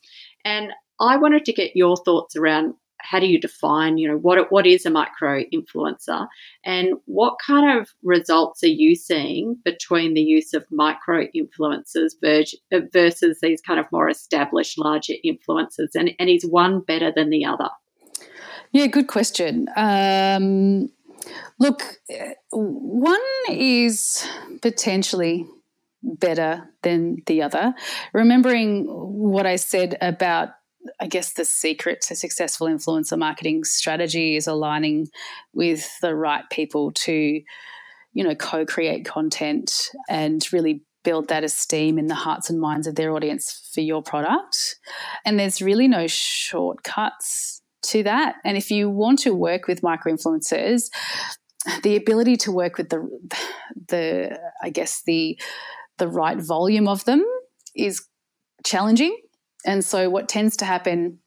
And 0.45 0.71
I 0.99 1.17
wanted 1.17 1.45
to 1.45 1.53
get 1.53 1.75
your 1.75 1.97
thoughts 1.97 2.35
around 2.35 2.75
how 3.03 3.19
do 3.19 3.27
you 3.27 3.39
define, 3.39 3.97
you 3.97 4.07
know, 4.07 4.17
what 4.17 4.51
what 4.51 4.65
is 4.65 4.85
a 4.85 4.89
micro 4.89 5.43
influencer, 5.53 6.27
and 6.65 6.95
what 7.05 7.35
kind 7.45 7.79
of 7.79 7.89
results 8.01 8.63
are 8.63 8.67
you 8.67 8.95
seeing 8.95 9.57
between 9.63 10.13
the 10.13 10.21
use 10.21 10.53
of 10.53 10.65
micro 10.71 11.27
influencers 11.35 12.13
versus 12.93 13.39
these 13.41 13.61
kind 13.61 13.79
of 13.79 13.85
more 13.91 14.09
established 14.09 14.77
larger 14.77 15.13
influencers, 15.25 15.89
and 15.95 16.11
and 16.17 16.29
is 16.29 16.45
one 16.45 16.79
better 16.79 17.11
than 17.15 17.29
the 17.29 17.45
other? 17.45 17.69
Yeah, 18.71 18.87
good 18.87 19.07
question. 19.07 19.67
Um, 19.75 20.89
look, 21.59 21.99
one 22.51 23.19
is 23.49 24.27
potentially 24.61 25.45
better 26.01 26.69
than 26.81 27.17
the 27.27 27.41
other. 27.43 27.73
Remembering 28.13 28.85
what 28.85 29.45
I 29.45 29.57
said 29.57 29.97
about 30.01 30.49
I 30.99 31.07
guess 31.07 31.33
the 31.33 31.45
secret 31.45 32.01
to 32.01 32.15
successful 32.15 32.67
influencer 32.67 33.17
marketing 33.17 33.63
strategy 33.63 34.35
is 34.35 34.47
aligning 34.47 35.07
with 35.53 35.89
the 36.01 36.15
right 36.15 36.43
people 36.49 36.91
to, 36.91 37.41
you 38.13 38.23
know, 38.23 38.35
co 38.35 38.65
create 38.65 39.05
content 39.05 39.89
and 40.09 40.45
really 40.51 40.81
build 41.03 41.27
that 41.27 41.43
esteem 41.43 41.97
in 41.99 42.07
the 42.07 42.15
hearts 42.15 42.49
and 42.49 42.59
minds 42.59 42.87
of 42.87 42.95
their 42.95 43.11
audience 43.11 43.69
for 43.73 43.81
your 43.81 44.01
product. 44.01 44.79
And 45.25 45.39
there's 45.39 45.61
really 45.61 45.87
no 45.87 46.07
shortcuts 46.07 47.61
to 47.83 48.03
that. 48.03 48.35
And 48.45 48.57
if 48.57 48.71
you 48.71 48.89
want 48.89 49.19
to 49.19 49.33
work 49.33 49.67
with 49.67 49.83
micro 49.83 50.13
influencers, 50.13 50.89
the 51.83 51.95
ability 51.95 52.37
to 52.37 52.51
work 52.51 52.77
with 52.77 52.89
the 52.89 53.07
the 53.87 54.37
I 54.61 54.69
guess 54.69 55.01
the 55.05 55.39
the 55.97 56.07
right 56.07 56.37
volume 56.37 56.87
of 56.87 57.05
them 57.05 57.25
is 57.75 58.05
challenging 58.65 59.15
and 59.65 59.83
so 59.83 60.09
what 60.09 60.27
tends 60.27 60.57
to 60.57 60.65
happen 60.65 61.19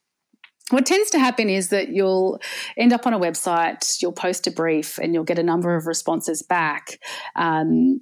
what 0.70 0.84
tends 0.84 1.10
to 1.10 1.18
happen 1.20 1.48
is 1.48 1.68
that 1.68 1.90
you'll 1.90 2.40
end 2.76 2.92
up 2.92 3.06
on 3.06 3.14
a 3.14 3.20
website, 3.20 4.02
you'll 4.02 4.10
post 4.10 4.48
a 4.48 4.50
brief, 4.50 4.98
and 4.98 5.14
you'll 5.14 5.22
get 5.22 5.38
a 5.38 5.44
number 5.44 5.76
of 5.76 5.86
responses 5.86 6.42
back. 6.42 6.98
Um, 7.36 8.00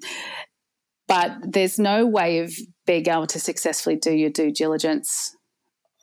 but 1.06 1.32
there's 1.42 1.78
no 1.78 2.06
way 2.06 2.38
of 2.38 2.54
being 2.86 3.06
able 3.06 3.26
to 3.26 3.38
successfully 3.38 3.96
do 3.96 4.12
your 4.14 4.30
due 4.30 4.50
diligence 4.50 5.36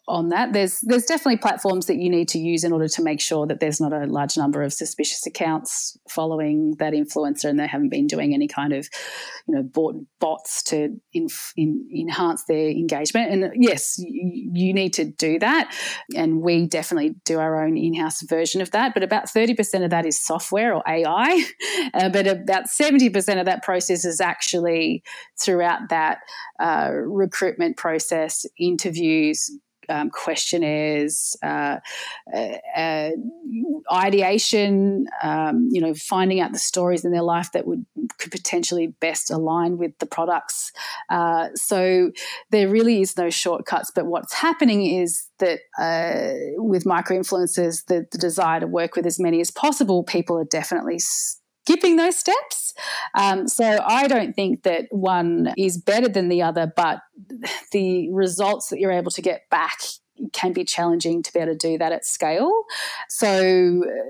on 0.08 0.30
that. 0.30 0.54
There's 0.54 0.80
there's 0.82 1.06
definitely 1.06 1.38
platforms 1.38 1.86
that 1.86 1.98
you 1.98 2.10
need 2.10 2.28
to 2.30 2.40
use 2.40 2.64
in 2.64 2.74
order 2.74 2.88
to 2.88 3.04
make 3.04 3.22
sure 3.22 3.46
that 3.48 3.60
there's 3.60 3.80
not 3.80 3.94
a 3.94 4.06
large 4.06 4.36
number 4.36 4.64
of 4.64 4.74
suspicious 4.74 5.26
accounts 5.26 5.98
following 6.10 6.76
that 6.80 6.94
influencer, 6.94 7.46
and 7.46 7.60
they 7.60 7.68
haven't 7.68 7.90
been 7.90 8.08
doing 8.08 8.34
any 8.34 8.48
kind 8.48 8.74
of, 8.74 8.90
you 9.48 9.56
know, 9.56 9.64
bought 9.64 9.96
bots 10.20 10.64
to 10.64 11.00
in, 11.14 11.28
in, 11.56 11.88
enhance 11.96 12.44
their 12.46 12.70
engagement. 12.70 13.32
And 13.32 13.54
yes, 13.56 13.98
you, 14.00 14.52
you 14.54 14.74
need 14.74 14.94
to 14.94 15.06
do 15.06 15.38
that, 15.40 15.76
and 16.16 16.42
we 16.42 16.68
definitely 16.68 17.16
do 17.24 17.40
our 17.40 17.64
own 17.64 17.78
in-house 17.78 18.22
version 18.24 18.62
of 18.62 18.72
that. 18.72 18.94
But 18.94 19.04
about 19.04 19.30
thirty 19.30 19.54
percent 19.54 19.84
of 19.84 19.92
that 19.92 20.06
is 20.06 20.20
software 20.20 20.74
or 20.74 20.84
AI, 20.88 21.46
uh, 21.94 22.10
but 22.10 22.26
about 22.28 22.68
seventy 22.68 23.10
percent 23.10 23.40
of 23.40 23.46
that 23.46 23.64
process 23.64 24.04
is 24.04 24.20
actually 24.20 25.04
throughout 25.40 25.90
that 25.90 26.20
uh, 26.60 26.90
recruitment 26.92 27.78
process, 27.78 28.46
interviews 28.60 29.50
um, 29.90 30.10
questionnaires, 30.10 31.36
uh, 31.44 31.80
uh, 32.34 32.58
uh, 32.76 33.10
ideation, 33.92 35.08
um, 35.24 35.70
you 35.72 35.82
know, 35.82 35.94
finding 35.94 36.40
out 36.40 36.52
the 36.54 36.60
stories 36.60 37.06
in 37.06 37.12
their 37.12 37.24
life 37.24 37.52
that 37.54 37.68
would 37.68 37.86
could 38.18 38.32
potentially 38.32 38.88
best 39.00 39.32
align 39.32 39.78
with 39.78 39.98
the 40.00 40.06
products. 40.06 40.72
Uh, 41.10 41.50
so 41.56 42.12
there 42.52 42.70
really 42.70 43.02
is 43.02 43.18
no 43.18 43.30
shortcuts. 43.30 43.92
But 43.94 44.06
what's 44.06 44.34
happening 44.34 44.86
is 44.86 45.28
that 45.40 45.60
uh, 45.80 46.62
with 46.62 46.86
micro 46.86 47.18
influencers, 47.18 47.86
the, 47.86 48.06
the 48.12 48.18
desire 48.18 48.60
to 48.60 48.68
work 48.68 48.96
with 48.96 49.06
as 49.06 49.20
many 49.20 49.42
as 49.42 49.52
possible, 49.52 50.04
people 50.04 50.38
are 50.38 50.46
definitely 50.46 51.00
skipping 51.66 51.96
those 51.96 52.18
steps. 52.18 52.74
Um, 53.16 53.48
so 53.48 53.80
I 53.86 54.08
don't 54.08 54.36
think 54.36 54.64
that 54.64 54.88
one 54.90 55.54
is 55.58 55.78
better 55.78 56.08
than 56.08 56.30
the 56.30 56.42
other, 56.42 56.72
but 56.76 57.02
the 57.72 58.12
results 58.12 58.70
that 58.70 58.80
you're 58.80 58.92
able 58.92 59.12
to 59.12 59.22
get 59.22 59.50
back 59.50 59.80
can 60.34 60.54
be 60.54 60.64
challenging 60.64 61.24
to 61.24 61.34
be 61.34 61.40
able 61.40 61.52
to 61.52 61.58
do 61.58 61.78
that 61.78 61.92
at 61.92 62.06
scale. 62.06 62.52
So, 63.10 63.42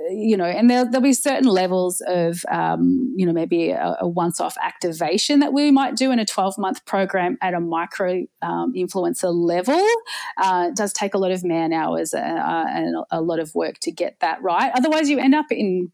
you 0.09 0.35
know, 0.35 0.45
and 0.45 0.69
there, 0.69 0.85
will 0.85 1.01
be 1.01 1.13
certain 1.13 1.47
levels 1.47 2.01
of, 2.05 2.43
um, 2.51 3.13
you 3.15 3.25
know, 3.25 3.31
maybe 3.31 3.69
a, 3.71 3.97
a 4.01 4.07
once 4.07 4.41
off 4.41 4.57
activation 4.61 5.39
that 5.39 5.53
we 5.53 5.71
might 5.71 5.95
do 5.95 6.11
in 6.11 6.19
a 6.19 6.25
12 6.25 6.57
month 6.57 6.85
program 6.85 7.37
at 7.41 7.53
a 7.53 7.59
micro 7.59 8.25
um, 8.41 8.73
influencer 8.75 9.33
level. 9.33 9.85
Uh, 10.37 10.67
it 10.69 10.75
does 10.75 10.91
take 10.93 11.13
a 11.13 11.17
lot 11.17 11.31
of 11.31 11.43
man 11.43 11.71
hours 11.71 12.13
uh, 12.13 12.17
and 12.19 12.95
a 13.09 13.21
lot 13.21 13.39
of 13.39 13.53
work 13.55 13.79
to 13.79 13.91
get 13.91 14.19
that 14.19 14.41
right. 14.41 14.71
Otherwise, 14.75 15.09
you 15.09 15.17
end 15.17 15.35
up 15.35 15.51
in 15.51 15.91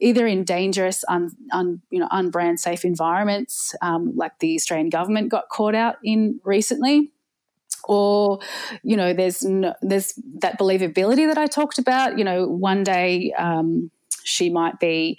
either 0.00 0.26
in 0.26 0.44
dangerous, 0.44 1.04
un, 1.08 1.30
un, 1.52 1.82
you 1.90 2.00
know, 2.00 2.08
unbrand 2.08 2.58
safe 2.58 2.84
environments, 2.84 3.74
um, 3.82 4.12
like 4.16 4.38
the 4.38 4.54
Australian 4.54 4.88
government 4.88 5.30
got 5.30 5.48
caught 5.48 5.74
out 5.74 5.96
in 6.02 6.40
recently, 6.44 7.12
or 7.84 8.40
you 8.82 8.96
know, 8.96 9.12
there's 9.12 9.42
no, 9.42 9.74
there's 9.82 10.14
that 10.38 10.58
believability 10.58 11.26
that 11.26 11.38
I 11.38 11.46
talked 11.46 11.78
about. 11.78 12.18
You 12.18 12.24
know, 12.24 12.46
one 12.46 12.82
day 12.82 13.32
um, 13.38 13.90
she 14.24 14.50
might 14.50 14.80
be, 14.80 15.18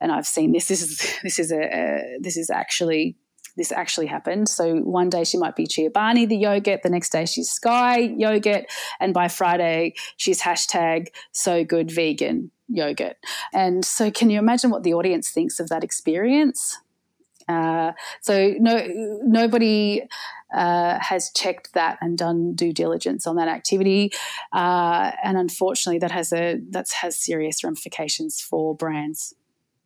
and 0.00 0.12
I've 0.12 0.26
seen 0.26 0.52
this. 0.52 0.68
This 0.68 0.82
is 0.82 1.18
this 1.22 1.38
is 1.38 1.52
a, 1.52 1.60
a 1.60 2.18
this 2.20 2.36
is 2.36 2.50
actually 2.50 3.16
this 3.56 3.72
actually 3.72 4.06
happened. 4.06 4.48
So 4.48 4.76
one 4.76 5.10
day 5.10 5.24
she 5.24 5.36
might 5.36 5.56
be 5.56 5.66
Chobani 5.66 6.26
the 6.26 6.36
yogurt, 6.36 6.82
the 6.82 6.88
next 6.88 7.10
day 7.10 7.26
she's 7.26 7.50
Sky 7.50 7.98
yogurt, 7.98 8.64
and 9.00 9.12
by 9.12 9.28
Friday 9.28 9.94
she's 10.16 10.40
hashtag 10.40 11.08
so 11.32 11.64
good 11.64 11.90
vegan 11.90 12.50
yogurt. 12.72 13.16
And 13.52 13.84
so, 13.84 14.10
can 14.10 14.30
you 14.30 14.38
imagine 14.38 14.70
what 14.70 14.82
the 14.82 14.94
audience 14.94 15.30
thinks 15.30 15.60
of 15.60 15.68
that 15.68 15.84
experience? 15.84 16.78
Uh, 17.48 17.92
so 18.20 18.54
no, 18.58 18.86
nobody 19.24 20.02
uh, 20.54 20.98
has 21.00 21.30
checked 21.34 21.74
that 21.74 21.98
and 22.00 22.16
done 22.16 22.54
due 22.54 22.72
diligence 22.72 23.26
on 23.26 23.36
that 23.36 23.48
activity, 23.48 24.12
uh, 24.52 25.12
and 25.22 25.36
unfortunately, 25.36 25.98
that 25.98 26.10
has 26.10 26.32
a 26.32 26.60
that 26.70 26.86
has 27.00 27.18
serious 27.18 27.64
ramifications 27.64 28.40
for 28.40 28.74
brands. 28.74 29.34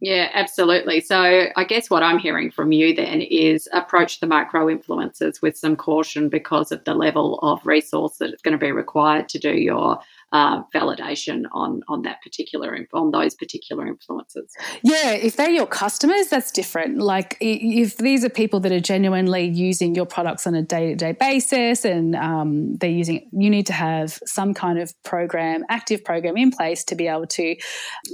Yeah, 0.00 0.28
absolutely. 0.34 1.00
So 1.00 1.46
I 1.56 1.64
guess 1.64 1.88
what 1.88 2.02
I'm 2.02 2.18
hearing 2.18 2.50
from 2.50 2.70
you 2.70 2.94
then 2.94 3.22
is 3.22 3.66
approach 3.72 4.20
the 4.20 4.26
micro 4.26 4.66
influencers 4.66 5.40
with 5.40 5.56
some 5.56 5.74
caution 5.74 6.28
because 6.28 6.70
of 6.70 6.84
the 6.84 6.92
level 6.92 7.38
of 7.40 7.64
resource 7.64 8.18
that's 8.18 8.42
going 8.42 8.52
to 8.52 8.58
be 8.58 8.72
required 8.72 9.30
to 9.30 9.38
do 9.38 9.52
your 9.52 9.98
uh, 10.36 10.62
validation 10.74 11.44
on 11.52 11.80
on 11.88 12.02
that 12.02 12.20
particular 12.22 12.78
on 12.92 13.10
those 13.10 13.34
particular 13.34 13.86
influences. 13.86 14.52
Yeah, 14.82 15.12
if 15.12 15.36
they're 15.36 15.48
your 15.48 15.66
customers, 15.66 16.28
that's 16.28 16.50
different. 16.50 16.98
Like 16.98 17.38
if 17.40 17.96
these 17.96 18.22
are 18.22 18.28
people 18.28 18.60
that 18.60 18.70
are 18.70 18.80
genuinely 18.80 19.44
using 19.46 19.94
your 19.94 20.04
products 20.04 20.46
on 20.46 20.54
a 20.54 20.60
day 20.60 20.90
to 20.90 20.94
day 20.94 21.12
basis, 21.12 21.86
and 21.86 22.14
um, 22.14 22.76
they're 22.76 22.90
using, 22.90 23.30
you 23.32 23.48
need 23.48 23.66
to 23.66 23.72
have 23.72 24.18
some 24.26 24.52
kind 24.52 24.78
of 24.78 24.92
program, 25.04 25.64
active 25.70 26.04
program 26.04 26.36
in 26.36 26.50
place 26.50 26.84
to 26.84 26.94
be 26.94 27.06
able 27.06 27.26
to 27.28 27.56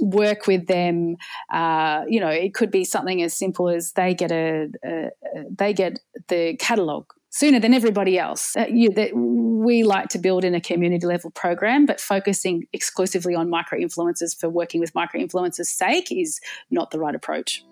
work 0.01 0.47
with 0.47 0.67
them. 0.67 1.17
Uh, 1.51 2.03
you 2.07 2.21
know, 2.21 2.29
it 2.29 2.53
could 2.53 2.71
be 2.71 2.85
something 2.85 3.21
as 3.21 3.33
simple 3.33 3.67
as 3.67 3.91
they 3.93 4.13
get 4.13 4.31
a, 4.31 4.69
a 4.85 5.09
they 5.59 5.73
get 5.73 5.99
the 6.29 6.55
catalog 6.55 7.05
sooner 7.33 7.59
than 7.59 7.73
everybody 7.73 8.17
else. 8.17 8.55
Uh, 8.55 8.65
you, 8.69 8.89
that 8.91 9.11
we 9.15 9.83
like 9.83 10.07
to 10.09 10.19
build 10.19 10.45
in 10.45 10.53
a 10.53 10.61
community 10.61 11.05
level 11.05 11.31
program, 11.31 11.85
but 11.85 11.99
focusing 11.99 12.67
exclusively 12.73 13.33
on 13.33 13.49
micro 13.49 13.79
influencers 13.79 14.39
for 14.39 14.49
working 14.49 14.79
with 14.79 14.93
micro 14.93 15.19
influencers' 15.19 15.65
sake 15.65 16.11
is 16.11 16.39
not 16.69 16.91
the 16.91 16.99
right 16.99 17.15
approach. 17.15 17.65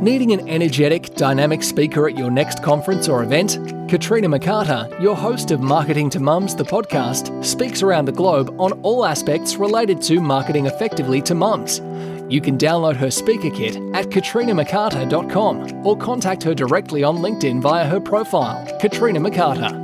Needing 0.00 0.32
an 0.32 0.48
energetic, 0.48 1.14
dynamic 1.14 1.62
speaker 1.62 2.08
at 2.08 2.18
your 2.18 2.30
next 2.30 2.60
conference 2.62 3.08
or 3.08 3.22
event? 3.22 3.58
Katrina 3.88 4.28
McCarter, 4.28 5.00
your 5.00 5.14
host 5.14 5.52
of 5.52 5.60
Marketing 5.60 6.10
to 6.10 6.18
Mums, 6.18 6.56
the 6.56 6.64
podcast, 6.64 7.44
speaks 7.44 7.82
around 7.82 8.06
the 8.06 8.12
globe 8.12 8.54
on 8.58 8.72
all 8.82 9.04
aspects 9.04 9.54
related 9.56 10.02
to 10.02 10.20
marketing 10.20 10.66
effectively 10.66 11.22
to 11.22 11.36
mums. 11.36 11.80
You 12.28 12.40
can 12.40 12.56
download 12.56 12.96
her 12.96 13.10
speaker 13.10 13.50
kit 13.50 13.76
at 13.94 14.06
katrinamccarter.com 14.06 15.86
or 15.86 15.96
contact 15.96 16.42
her 16.44 16.54
directly 16.54 17.02
on 17.04 17.18
LinkedIn 17.18 17.60
via 17.60 17.86
her 17.86 18.00
profile, 18.00 18.66
Katrina 18.78 19.20
McCarter. 19.20 19.82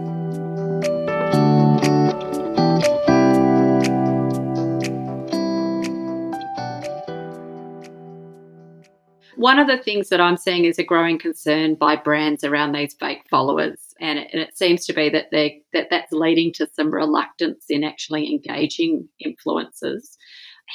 One 9.37 9.61
of 9.61 9.69
the 9.69 9.79
things 9.79 10.09
that 10.09 10.21
I'm 10.21 10.37
seeing 10.37 10.65
is 10.65 10.81
a 10.81 10.85
growing 10.85 11.17
concern 11.17 11.77
by 11.77 11.95
brands 11.95 12.43
around 12.43 12.73
these 12.73 12.95
fake 12.95 13.23
followers. 13.31 13.95
And 14.01 14.19
it, 14.19 14.29
and 14.33 14.43
it 14.43 14.59
seems 14.59 14.85
to 14.87 14.93
be 14.93 15.09
that, 15.11 15.27
they, 15.31 15.63
that 15.73 15.87
that's 15.91 16.13
leading 16.13 16.53
to 16.55 16.69
some 16.75 16.93
reluctance 16.93 17.67
in 17.69 17.85
actually 17.85 18.31
engaging 18.31 19.09
influencers 19.25 20.17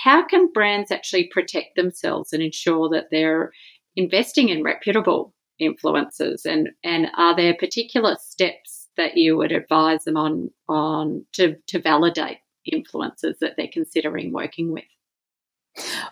how 0.03 0.25
can 0.25 0.51
brands 0.51 0.91
actually 0.91 1.29
protect 1.32 1.75
themselves 1.75 2.34
and 2.34 2.41
ensure 2.41 2.89
that 2.89 3.08
they're 3.12 3.51
investing 3.95 4.49
in 4.49 4.63
reputable 4.63 5.34
influencers 5.62 6.45
and 6.45 6.69
and 6.84 7.08
are 7.15 7.36
there 7.36 7.53
particular 7.53 8.17
steps 8.19 8.89
that 8.97 9.15
you 9.15 9.38
would 9.38 9.51
advise 9.51 10.03
them 10.03 10.17
on 10.17 10.49
on 10.67 11.23
to 11.32 11.56
to 11.67 11.79
validate 11.79 12.39
influencers 12.71 13.38
that 13.39 13.53
they're 13.56 13.67
considering 13.71 14.34
working 14.34 14.71
with 14.71 14.84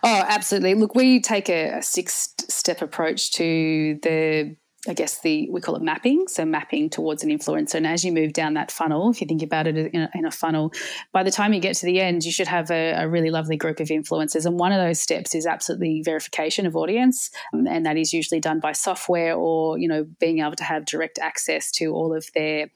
Oh, 0.02 0.24
absolutely. 0.26 0.74
Look, 0.74 0.96
we 0.96 1.20
take 1.20 1.48
a, 1.48 1.78
a 1.78 1.82
six 1.82 2.34
step 2.48 2.82
approach 2.82 3.30
to 3.32 3.98
the 4.02 4.56
I 4.88 4.94
guess 4.94 5.20
the 5.20 5.48
we 5.48 5.60
call 5.60 5.76
it 5.76 5.82
mapping, 5.82 6.26
so 6.26 6.44
mapping 6.44 6.90
towards 6.90 7.22
an 7.22 7.30
influencer. 7.30 7.76
And 7.76 7.86
as 7.86 8.04
you 8.04 8.10
move 8.10 8.32
down 8.32 8.54
that 8.54 8.72
funnel, 8.72 9.10
if 9.10 9.20
you 9.20 9.28
think 9.28 9.40
about 9.40 9.68
it 9.68 9.76
in 9.76 10.02
a, 10.02 10.10
in 10.12 10.24
a 10.24 10.30
funnel, 10.32 10.72
by 11.12 11.22
the 11.22 11.30
time 11.30 11.52
you 11.52 11.60
get 11.60 11.76
to 11.76 11.86
the 11.86 12.00
end, 12.00 12.24
you 12.24 12.32
should 12.32 12.48
have 12.48 12.68
a, 12.72 12.94
a, 12.94 13.08
really 13.08 13.30
lovely 13.30 13.56
group 13.56 13.78
of 13.78 13.88
influencers. 13.88 14.44
And 14.44 14.58
one 14.58 14.72
of 14.72 14.84
those 14.84 15.00
steps 15.00 15.36
is 15.36 15.46
absolutely 15.46 16.02
verification 16.02 16.66
of 16.66 16.74
audience, 16.74 17.30
um, 17.54 17.68
and 17.68 17.86
that 17.86 17.96
is 17.96 18.12
usually 18.12 18.40
done 18.40 18.58
by 18.58 18.72
software 18.72 19.36
or 19.36 19.78
you 19.78 19.86
know 19.86 20.04
being 20.18 20.40
able 20.40 20.56
to 20.56 20.64
have 20.64 20.84
direct 20.84 21.20
access 21.20 21.70
to 21.72 21.92
all 21.92 22.12
of 22.12 22.26
their 22.34 22.68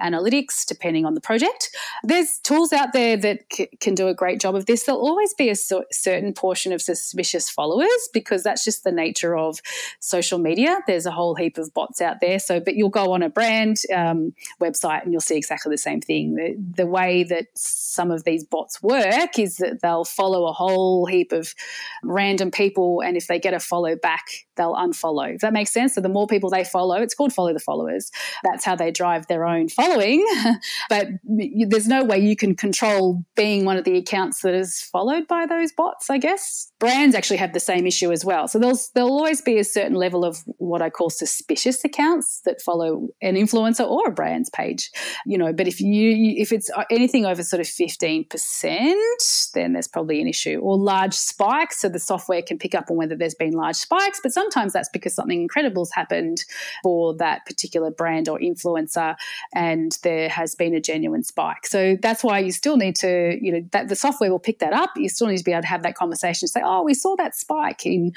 analytics, 0.00 0.64
depending 0.64 1.04
on 1.04 1.14
the 1.14 1.20
project. 1.20 1.70
There's 2.04 2.38
tools 2.38 2.72
out 2.72 2.92
there 2.92 3.16
that 3.16 3.40
c- 3.52 3.68
can 3.80 3.96
do 3.96 4.06
a 4.06 4.14
great 4.14 4.40
job 4.40 4.54
of 4.54 4.66
this. 4.66 4.84
There'll 4.84 5.00
always 5.00 5.34
be 5.34 5.50
a 5.50 5.56
so- 5.56 5.86
certain 5.90 6.34
portion 6.34 6.72
of 6.72 6.80
suspicious 6.80 7.50
followers 7.50 8.08
because 8.12 8.44
that's 8.44 8.64
just 8.64 8.84
the 8.84 8.92
nature 8.92 9.36
of 9.36 9.58
social 9.98 10.38
media. 10.38 10.78
There's 10.86 11.06
a 11.06 11.10
whole 11.10 11.34
heap 11.34 11.47
heap 11.48 11.58
of 11.58 11.72
bots 11.74 12.00
out 12.00 12.20
there. 12.20 12.38
So, 12.38 12.60
but 12.60 12.74
you'll 12.74 12.88
go 12.90 13.12
on 13.12 13.22
a 13.22 13.30
brand 13.30 13.78
um, 13.94 14.34
website 14.60 15.02
and 15.02 15.12
you'll 15.12 15.20
see 15.20 15.36
exactly 15.36 15.70
the 15.70 15.78
same 15.78 16.00
thing. 16.00 16.34
The, 16.34 16.82
the, 16.82 16.88
way 16.88 17.22
that 17.24 17.46
some 17.54 18.10
of 18.10 18.24
these 18.24 18.44
bots 18.44 18.82
work 18.82 19.38
is 19.38 19.56
that 19.56 19.80
they'll 19.82 20.04
follow 20.04 20.46
a 20.46 20.52
whole 20.52 21.04
heap 21.06 21.32
of 21.32 21.54
random 22.02 22.50
people, 22.50 23.02
and 23.02 23.16
if 23.16 23.26
they 23.26 23.38
get 23.38 23.52
a 23.52 23.60
follow 23.60 23.94
back, 23.94 24.24
they'll 24.56 24.74
unfollow. 24.74 25.32
Does 25.32 25.42
that 25.42 25.52
make 25.52 25.68
sense? 25.68 25.94
So, 25.94 26.00
the 26.00 26.08
more 26.08 26.26
people 26.26 26.50
they 26.50 26.64
follow, 26.64 26.96
it's 26.96 27.14
called 27.14 27.32
follow 27.32 27.52
the 27.52 27.60
followers. 27.60 28.10
That's 28.42 28.64
how 28.64 28.74
they 28.74 28.90
drive 28.90 29.26
their 29.26 29.46
own 29.46 29.68
following. 29.68 30.26
but 30.88 31.08
there's 31.24 31.88
no 31.88 32.04
way 32.04 32.18
you 32.18 32.36
can 32.36 32.56
control 32.56 33.22
being 33.36 33.64
one 33.64 33.76
of 33.76 33.84
the 33.84 33.98
accounts 33.98 34.40
that 34.42 34.54
is 34.54 34.80
followed 34.80 35.26
by 35.26 35.46
those 35.46 35.72
bots. 35.72 36.10
I 36.10 36.18
guess 36.18 36.72
brands 36.78 37.14
actually 37.14 37.38
have 37.38 37.52
the 37.52 37.60
same 37.60 37.86
issue 37.86 38.12
as 38.12 38.24
well. 38.24 38.46
So 38.48 38.58
there'll 38.58 38.78
there'll 38.94 39.10
always 39.10 39.40
be 39.40 39.58
a 39.58 39.64
certain 39.64 39.94
level 39.94 40.24
of 40.24 40.38
what 40.58 40.80
I 40.80 40.90
call 40.90 41.10
suspicious 41.10 41.84
accounts 41.84 42.40
that 42.44 42.62
follow 42.62 43.08
an 43.20 43.34
influencer 43.34 43.88
or 43.88 44.08
a 44.08 44.12
brand's 44.12 44.50
page, 44.50 44.90
you 45.26 45.36
know. 45.36 45.52
But 45.52 45.66
if 45.66 45.80
you 45.80 46.34
if 46.36 46.52
it's 46.52 46.70
anything 46.90 47.26
over 47.26 47.42
sort 47.42 47.60
of 47.60 47.66
fifteen 47.66 48.24
percent, 48.24 49.22
then 49.54 49.72
there's 49.72 49.88
probably 49.88 50.20
an 50.20 50.28
issue. 50.28 50.60
Or 50.62 50.78
large 50.78 51.14
spikes, 51.14 51.80
so 51.80 51.88
the 51.88 51.98
software 51.98 52.42
can 52.42 52.58
pick 52.58 52.74
up 52.74 52.90
on 52.90 52.96
whether 52.96 53.16
there's 53.16 53.34
been 53.34 53.52
large 53.52 53.76
spikes. 53.76 54.20
But 54.22 54.32
sometimes 54.32 54.72
that's 54.72 54.88
because 54.88 55.14
something 55.14 55.40
incredible's 55.40 55.90
happened 55.92 56.44
for 56.82 57.16
that 57.16 57.44
particular 57.46 57.90
brand 57.90 58.28
or 58.28 58.38
influencer, 58.38 59.16
and 59.54 59.96
there 60.02 60.28
has 60.28 60.54
been 60.54 60.74
a 60.74 60.80
genuine 60.80 61.24
spike. 61.24 61.66
So 61.66 61.96
that's 62.00 62.22
why 62.22 62.38
you 62.38 62.52
still 62.52 62.76
need 62.76 62.94
to, 62.96 63.36
you 63.40 63.52
know, 63.52 63.68
that 63.72 63.88
the 63.88 63.96
software 63.96 64.30
will 64.30 64.38
pick 64.38 64.60
that 64.60 64.72
up. 64.72 64.90
You 64.96 65.08
still 65.08 65.26
need 65.26 65.38
to 65.38 65.44
be 65.44 65.52
able 65.52 65.62
to 65.62 65.68
have 65.68 65.82
that 65.82 65.96
conversation. 65.96 66.46
Say, 66.46 66.60
oh, 66.68 66.82
we 66.82 66.94
saw 66.94 67.16
that 67.16 67.34
spike 67.34 67.86
in 67.86 68.12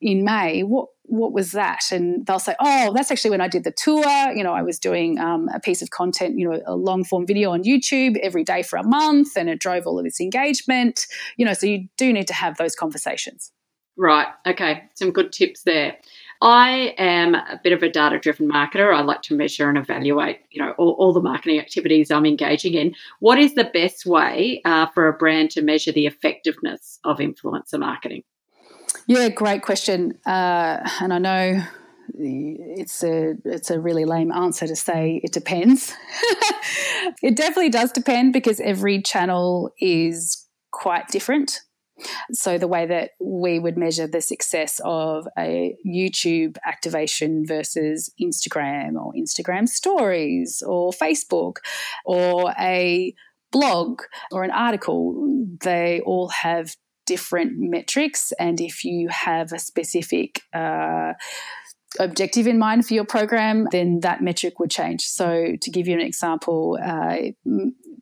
in 0.00 0.24
May. 0.24 0.62
What 0.62 0.88
what 1.06 1.32
was 1.32 1.52
that? 1.52 1.82
And 1.92 2.24
they'll 2.26 2.38
say, 2.38 2.54
oh, 2.60 2.92
that's 2.94 3.10
actually 3.10 3.30
when 3.30 3.40
I 3.40 3.48
did 3.48 3.64
the 3.64 3.72
tour. 3.72 4.32
You 4.32 4.42
know, 4.42 4.52
I 4.52 4.62
was 4.62 4.78
doing 4.78 5.18
um, 5.18 5.48
a 5.54 5.60
piece 5.60 5.82
of 5.82 5.90
content, 5.90 6.38
you 6.38 6.48
know, 6.48 6.60
a 6.66 6.76
long 6.76 7.04
form 7.04 7.26
video 7.26 7.50
on 7.50 7.62
YouTube 7.62 8.16
every 8.18 8.44
day 8.44 8.62
for 8.62 8.76
a 8.78 8.84
month, 8.84 9.36
and 9.36 9.50
it 9.50 9.60
drove 9.60 9.86
all 9.86 9.98
of 9.98 10.04
this 10.04 10.20
engagement. 10.20 11.06
You 11.36 11.46
know, 11.46 11.54
so 11.54 11.66
you 11.66 11.88
do 11.96 12.12
need 12.12 12.28
to 12.28 12.34
have 12.34 12.56
those 12.56 12.74
conversations. 12.74 13.52
Right. 13.96 14.26
Okay. 14.46 14.84
Some 14.94 15.12
good 15.12 15.32
tips 15.32 15.62
there. 15.62 15.96
I 16.44 16.94
am 16.98 17.34
a 17.34 17.58
bit 17.64 17.72
of 17.72 17.82
a 17.82 17.88
data 17.88 18.18
driven 18.18 18.46
marketer. 18.50 18.94
I 18.94 19.00
like 19.00 19.22
to 19.22 19.34
measure 19.34 19.66
and 19.66 19.78
evaluate, 19.78 20.40
you 20.50 20.62
know, 20.62 20.72
all, 20.76 20.90
all, 20.98 21.14
the 21.14 21.22
marketing 21.22 21.58
activities 21.58 22.10
I'm 22.10 22.26
engaging 22.26 22.74
in. 22.74 22.94
What 23.20 23.38
is 23.38 23.54
the 23.54 23.64
best 23.64 24.04
way 24.04 24.60
uh, 24.66 24.86
for 24.88 25.08
a 25.08 25.14
brand 25.14 25.50
to 25.52 25.62
measure 25.62 25.90
the 25.90 26.06
effectiveness 26.06 27.00
of 27.02 27.16
influencer 27.16 27.78
marketing? 27.78 28.24
Yeah, 29.06 29.30
great 29.30 29.62
question. 29.62 30.18
Uh, 30.26 30.86
and 31.00 31.14
I 31.14 31.18
know 31.18 31.62
it's 32.12 33.02
a 33.02 33.34
it's 33.46 33.70
a 33.70 33.80
really 33.80 34.04
lame 34.04 34.30
answer 34.30 34.66
to 34.66 34.76
say 34.76 35.22
it 35.24 35.32
depends. 35.32 35.94
it 37.22 37.36
definitely 37.36 37.70
does 37.70 37.90
depend 37.90 38.34
because 38.34 38.60
every 38.60 39.00
channel 39.00 39.72
is 39.80 40.46
quite 40.72 41.08
different. 41.08 41.60
So, 42.32 42.58
the 42.58 42.68
way 42.68 42.86
that 42.86 43.10
we 43.20 43.58
would 43.58 43.76
measure 43.76 44.06
the 44.06 44.20
success 44.20 44.80
of 44.84 45.26
a 45.38 45.76
YouTube 45.86 46.56
activation 46.66 47.44
versus 47.46 48.12
Instagram 48.20 48.94
or 48.94 49.12
Instagram 49.12 49.68
stories 49.68 50.62
or 50.66 50.92
Facebook 50.92 51.56
or 52.04 52.52
a 52.58 53.14
blog 53.52 54.02
or 54.32 54.42
an 54.42 54.50
article, 54.50 55.46
they 55.60 56.00
all 56.04 56.28
have 56.28 56.74
different 57.06 57.52
metrics. 57.56 58.32
And 58.38 58.60
if 58.60 58.84
you 58.84 59.08
have 59.08 59.52
a 59.52 59.58
specific 59.58 60.40
uh, 60.52 61.12
objective 61.98 62.46
in 62.46 62.58
mind 62.58 62.86
for 62.86 62.94
your 62.94 63.04
program, 63.04 63.68
then 63.70 64.00
that 64.00 64.22
metric 64.22 64.58
would 64.58 64.70
change. 64.70 65.02
So, 65.02 65.56
to 65.60 65.70
give 65.70 65.86
you 65.86 65.94
an 65.94 66.00
example, 66.00 66.78
uh, 66.82 67.16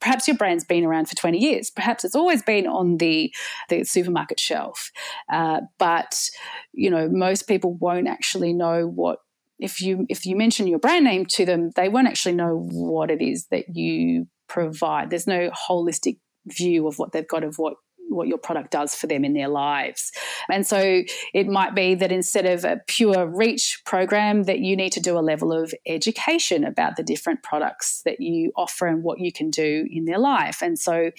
perhaps 0.01 0.27
your 0.27 0.37
brand's 0.37 0.65
been 0.65 0.85
around 0.85 1.09
for 1.09 1.15
20 1.17 1.39
years. 1.39 1.71
Perhaps 1.71 2.05
it's 2.05 2.15
always 2.15 2.43
been 2.43 2.67
on 2.67 2.97
the, 2.99 3.33
the 3.69 3.85
supermarket 3.85 4.41
shelf. 4.41 4.91
Uh, 5.33 5.61
but, 5.79 6.29
you 6.73 6.91
know, 6.91 7.09
most 7.09 7.47
people 7.47 7.75
won't 7.75 8.09
actually 8.09 8.53
know 8.53 8.87
what 8.87 9.19
if 9.59 9.81
you 9.81 10.07
if 10.09 10.27
you 10.27 10.35
mention 10.35 10.67
your 10.67 10.81
brand 10.81 11.05
name 11.05 11.25
to 11.25 11.47
them, 11.47 11.71
they 11.77 11.89
won't 11.89 12.09
actually 12.09 12.35
know 12.35 12.67
what 12.71 13.11
it 13.11 13.23
is 13.23 13.47
that 13.53 13.77
you 13.77 14.27
provide. 14.49 15.11
There's 15.11 15.29
no 15.29 15.51
holistic 15.51 16.19
view 16.47 16.89
of 16.89 16.99
what 16.99 17.13
they've 17.13 17.29
got 17.29 17.45
of 17.45 17.55
what 17.57 17.75
what 18.13 18.29
your 18.29 18.39
product 18.39 18.71
does 18.71 18.95
for 18.95 19.07
them 19.07 19.25
in 19.25 19.33
their 19.33 19.49
lives. 19.49 20.13
And 20.51 20.67
so 20.67 21.03
it 21.35 21.47
might 21.47 21.75
be 21.75 21.95
that 21.95 22.13
instead 22.13 22.47
of 22.47 22.65
a 22.65 22.81
pure 22.87 23.27
reach 23.27 23.83
program 23.85 24.45
that 24.45 24.61
you 24.61 24.77
need 24.77 24.93
to 24.93 25.01
do 25.01 25.19
a 25.19 25.21
level 25.21 25.53
of 25.53 25.75
education 25.87 26.65
about 26.65 26.97
the 26.97 27.03
different 27.03 27.43
products 27.43 28.03
that 28.05 28.21
you 28.21 28.53
offer 28.57 28.87
and 28.87 29.03
what 29.03 29.19
you 29.19 29.33
can 29.33 29.51
do 29.51 29.87
in 29.91 30.05
their 30.05 30.19
life. 30.19 30.63
And 30.63 30.79
so 30.79 31.11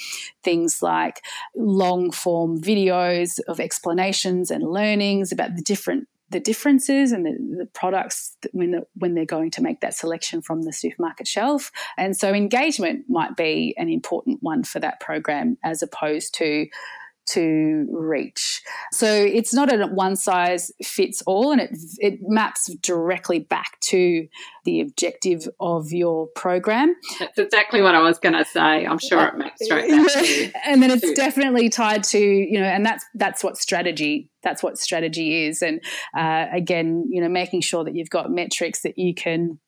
things 0.43 0.81
like 0.81 1.23
long 1.55 2.11
form 2.11 2.59
videos 2.59 3.39
of 3.47 3.59
explanations 3.59 4.51
and 4.51 4.63
learnings 4.63 5.31
about 5.31 5.55
the 5.55 5.61
different 5.61 6.07
the 6.33 6.39
differences 6.39 7.11
and 7.11 7.25
the, 7.25 7.37
the 7.59 7.65
products 7.67 8.35
when 8.51 8.71
the, 8.71 8.85
when 8.95 9.13
they're 9.13 9.25
going 9.25 9.51
to 9.51 9.61
make 9.61 9.79
that 9.79 9.95
selection 9.95 10.41
from 10.41 10.63
the 10.63 10.73
supermarket 10.73 11.27
shelf. 11.27 11.71
And 11.97 12.17
so 12.17 12.33
engagement 12.33 13.05
might 13.07 13.37
be 13.37 13.73
an 13.77 13.87
important 13.87 14.39
one 14.41 14.63
for 14.63 14.79
that 14.79 14.99
program 14.99 15.57
as 15.63 15.81
opposed 15.81 16.33
to 16.35 16.67
to 17.25 17.87
reach. 17.91 18.61
So 18.91 19.07
it's 19.07 19.53
not 19.53 19.73
a 19.73 19.87
one 19.87 20.15
size 20.15 20.71
fits 20.83 21.21
all, 21.25 21.51
and 21.51 21.61
it 21.61 21.71
it 21.99 22.19
maps 22.21 22.73
directly 22.81 23.39
back 23.39 23.79
to 23.81 24.27
the 24.65 24.81
objective 24.81 25.47
of 25.59 25.91
your 25.91 26.27
program. 26.27 26.95
That's 27.19 27.37
exactly 27.37 27.81
what 27.81 27.95
I 27.95 28.01
was 28.01 28.19
going 28.19 28.33
to 28.33 28.45
say. 28.45 28.85
I'm 28.85 28.99
sure 28.99 29.27
it 29.27 29.37
maps 29.37 29.65
straight 29.65 29.89
back. 29.89 30.07
to, 30.11 30.51
and 30.65 30.81
then 30.81 30.91
it's 30.91 31.11
definitely 31.13 31.69
tied 31.69 32.03
to 32.05 32.19
you 32.19 32.59
know, 32.59 32.65
and 32.65 32.85
that's 32.85 33.05
that's 33.15 33.43
what 33.43 33.57
strategy 33.57 34.29
that's 34.43 34.61
what 34.61 34.77
strategy 34.77 35.45
is, 35.45 35.61
and 35.61 35.81
uh, 36.17 36.45
again, 36.53 37.05
you 37.09 37.21
know, 37.21 37.29
making 37.29 37.61
sure 37.61 37.83
that 37.83 37.95
you've 37.95 38.09
got 38.09 38.29
metrics 38.29 38.81
that 38.81 38.97
you 38.97 39.13
can 39.13 39.59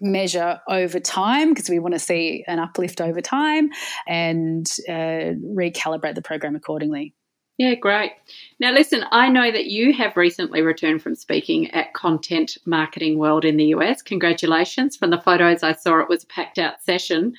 measure 0.00 0.60
over 0.68 1.00
time 1.00 1.50
because 1.50 1.68
we 1.68 1.78
want 1.78 1.94
to 1.94 1.98
see 1.98 2.44
an 2.46 2.58
uplift 2.58 3.00
over 3.00 3.20
time 3.20 3.70
and 4.06 4.66
uh, 4.88 5.34
recalibrate 5.42 6.14
the 6.14 6.22
program 6.22 6.56
accordingly. 6.56 7.14
Yeah, 7.56 7.74
great. 7.76 8.12
Now, 8.58 8.72
listen, 8.72 9.04
I 9.12 9.28
know 9.28 9.52
that 9.52 9.66
you 9.66 9.92
have 9.92 10.16
recently 10.16 10.62
returned 10.62 11.02
from 11.02 11.14
speaking 11.14 11.70
at 11.70 11.94
Content 11.94 12.58
Marketing 12.66 13.16
World 13.16 13.44
in 13.44 13.56
the 13.56 13.66
US. 13.66 14.02
Congratulations. 14.02 14.96
From 14.96 15.10
the 15.10 15.20
photos 15.20 15.62
I 15.62 15.72
saw, 15.72 16.00
it 16.00 16.08
was 16.08 16.24
a 16.24 16.26
packed 16.26 16.58
out 16.58 16.82
session. 16.82 17.34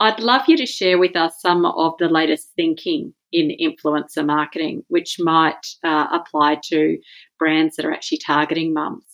I'd 0.00 0.18
love 0.18 0.42
you 0.48 0.56
to 0.56 0.64
share 0.64 0.98
with 0.98 1.14
us 1.14 1.42
some 1.42 1.66
of 1.66 1.92
the 1.98 2.08
latest 2.08 2.52
thinking 2.56 3.12
in 3.32 3.54
influencer 3.60 4.24
marketing, 4.24 4.82
which 4.88 5.16
might 5.20 5.60
uh, 5.84 6.06
apply 6.10 6.60
to 6.64 6.98
brands 7.38 7.76
that 7.76 7.84
are 7.84 7.92
actually 7.92 8.18
targeting 8.18 8.72
mums. 8.72 9.04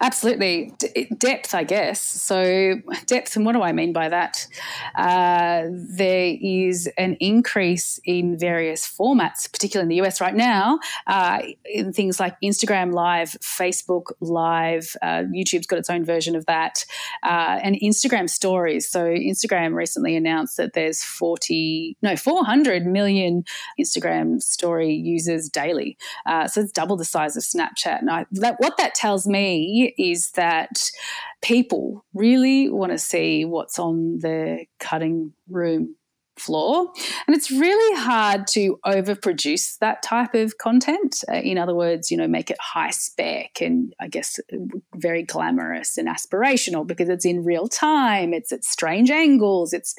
Absolutely. 0.00 0.72
D- 0.78 1.08
depth, 1.16 1.54
I 1.54 1.64
guess. 1.64 2.00
So, 2.00 2.74
depth, 3.06 3.36
and 3.36 3.46
what 3.46 3.52
do 3.52 3.62
I 3.62 3.72
mean 3.72 3.92
by 3.92 4.08
that? 4.08 4.46
Uh, 4.94 5.64
there 5.70 6.36
is 6.40 6.90
an 6.98 7.16
increase 7.20 8.00
in 8.04 8.38
various 8.38 8.86
formats, 8.86 9.50
particularly 9.50 9.84
in 9.84 9.88
the 9.88 10.06
US 10.06 10.20
right 10.20 10.34
now, 10.34 10.78
uh, 11.06 11.40
in 11.64 11.92
things 11.92 12.18
like 12.18 12.36
Instagram 12.42 12.92
Live, 12.92 13.30
Facebook 13.40 14.12
Live, 14.20 14.96
uh, 15.02 15.22
YouTube's 15.34 15.66
got 15.66 15.78
its 15.78 15.90
own 15.90 16.04
version 16.04 16.36
of 16.36 16.44
that, 16.46 16.84
uh, 17.22 17.60
and 17.62 17.76
Instagram 17.76 18.28
Stories. 18.28 18.88
So, 18.88 19.06
Instagram 19.06 19.74
recently 19.74 20.16
announced 20.16 20.56
that 20.56 20.72
there's 20.74 21.02
40, 21.02 21.96
no, 22.02 22.16
400 22.16 22.84
million 22.84 23.44
Instagram 23.80 24.42
story 24.42 24.92
users 24.92 25.48
daily. 25.48 25.96
Uh, 26.26 26.48
so, 26.48 26.62
it's 26.62 26.72
double 26.72 26.96
the 26.96 27.04
size 27.04 27.36
of 27.36 27.42
Snapchat. 27.42 28.00
And 28.00 28.10
I, 28.10 28.26
that, 28.32 28.56
what 28.58 28.76
that 28.78 28.94
tells 28.94 29.26
me 29.26 29.33
is 29.98 30.30
that 30.32 30.90
people 31.42 32.04
really 32.14 32.68
want 32.70 32.92
to 32.92 32.98
see 32.98 33.44
what's 33.44 33.78
on 33.78 34.18
the 34.20 34.64
cutting 34.80 35.32
room 35.48 35.96
floor. 36.36 36.92
And 37.26 37.36
it's 37.36 37.50
really 37.50 38.00
hard 38.00 38.46
to 38.48 38.78
overproduce 38.84 39.78
that 39.78 40.02
type 40.02 40.34
of 40.34 40.58
content. 40.58 41.22
Uh, 41.30 41.36
in 41.36 41.58
other 41.58 41.74
words, 41.74 42.10
you 42.10 42.16
know, 42.16 42.26
make 42.26 42.50
it 42.50 42.58
high 42.60 42.90
spec 42.90 43.60
and 43.60 43.94
I 44.00 44.08
guess 44.08 44.40
very 44.94 45.22
glamorous 45.22 45.96
and 45.96 46.08
aspirational 46.08 46.86
because 46.86 47.08
it's 47.08 47.24
in 47.24 47.44
real 47.44 47.68
time, 47.68 48.34
it's 48.34 48.52
at 48.52 48.64
strange 48.64 49.10
angles, 49.10 49.72
it's 49.72 49.94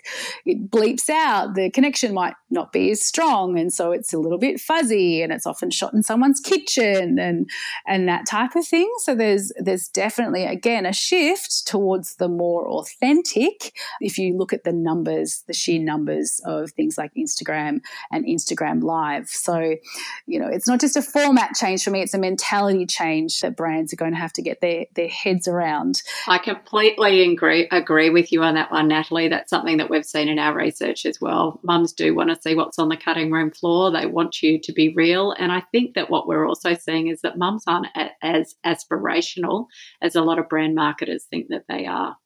it 0.46 0.70
bleeps 0.70 1.10
out, 1.10 1.56
the 1.56 1.70
connection 1.70 2.14
might 2.14 2.36
not 2.50 2.72
be 2.72 2.92
as 2.92 3.02
strong 3.02 3.58
and 3.58 3.74
so 3.74 3.92
it's 3.92 4.14
a 4.14 4.20
little 4.20 4.38
bit 4.38 4.60
fuzzy 4.60 5.22
and 5.22 5.32
it's 5.32 5.46
often 5.48 5.70
shot 5.70 5.94
in 5.94 6.04
someone's 6.04 6.40
kitchen 6.40 7.18
and 7.20 7.50
and 7.88 8.08
that 8.08 8.26
type 8.26 8.56
of 8.56 8.68
thing. 8.68 8.92
So 9.00 9.16
there's 9.16 9.52
there's 9.58 9.88
definitely 9.88 10.46
again 10.46 10.86
a 10.86 10.94
shift 10.94 11.68
towards 11.68 12.16
the 12.16 12.28
more 12.28 12.68
authentic 12.68 13.74
if 14.02 14.18
you 14.18 14.38
look 14.38 14.54
at 14.54 14.64
the 14.64 14.74
numbers, 14.74 15.44
the 15.48 15.54
sheer 15.54 15.82
numbers 15.82 16.25
of 16.46 16.72
things 16.72 16.98
like 16.98 17.14
Instagram 17.16 17.82
and 18.12 18.26
Instagram 18.26 18.84
Live. 18.84 19.28
So, 19.30 19.76
you 20.26 20.40
know, 20.40 20.48
it's 20.48 20.68
not 20.68 20.80
just 20.80 20.96
a 20.96 21.02
format 21.02 21.52
change 21.56 21.84
for 21.84 21.92
me, 21.92 22.02
it's 22.02 22.14
a 22.14 22.20
mentality 22.20 22.86
change 22.86 23.40
that 23.40 23.56
brands 23.56 23.94
are 23.94 23.98
going 23.98 24.14
to 24.14 24.20
have 24.20 24.34
to 24.34 24.42
get 24.42 24.62
their, 24.62 24.86
their 24.96 25.08
heads 25.08 25.48
around. 25.48 26.02
I 26.28 26.38
completely 26.38 27.22
agree, 27.22 27.68
agree 27.72 28.10
with 28.10 28.32
you 28.32 28.44
on 28.44 28.56
that 28.56 28.72
one, 28.72 28.88
Natalie. 28.88 29.30
That's 29.30 29.50
something 29.50 29.78
that 29.78 29.90
we've 29.90 30.06
seen 30.06 30.28
in 30.28 30.40
our 30.40 30.56
research 30.56 31.06
as 31.06 31.20
well. 31.22 31.60
Mums 31.64 31.94
do 31.94 32.16
want 32.16 32.30
to 32.30 32.42
see 32.42 32.56
what's 32.56 32.80
on 32.80 32.90
the 32.90 32.98
cutting 32.98 33.32
room 33.32 33.52
floor, 33.52 33.92
they 33.92 34.06
want 34.06 34.42
you 34.42 34.60
to 34.60 34.74
be 34.74 34.94
real. 34.94 35.32
And 35.32 35.52
I 35.52 35.62
think 35.72 35.96
that 35.96 36.10
what 36.10 36.28
we're 36.28 36.48
also 36.48 36.74
seeing 36.74 37.08
is 37.08 37.22
that 37.22 37.38
mums 37.38 37.64
aren't 37.68 37.88
as 38.22 38.56
aspirational 38.66 39.68
as 40.02 40.16
a 40.16 40.22
lot 40.22 40.40
of 40.40 40.50
brand 40.50 40.76
marketers 40.76 41.26
think 41.26 41.48
that 41.50 41.66
they 41.68 41.86
are. 41.86 42.18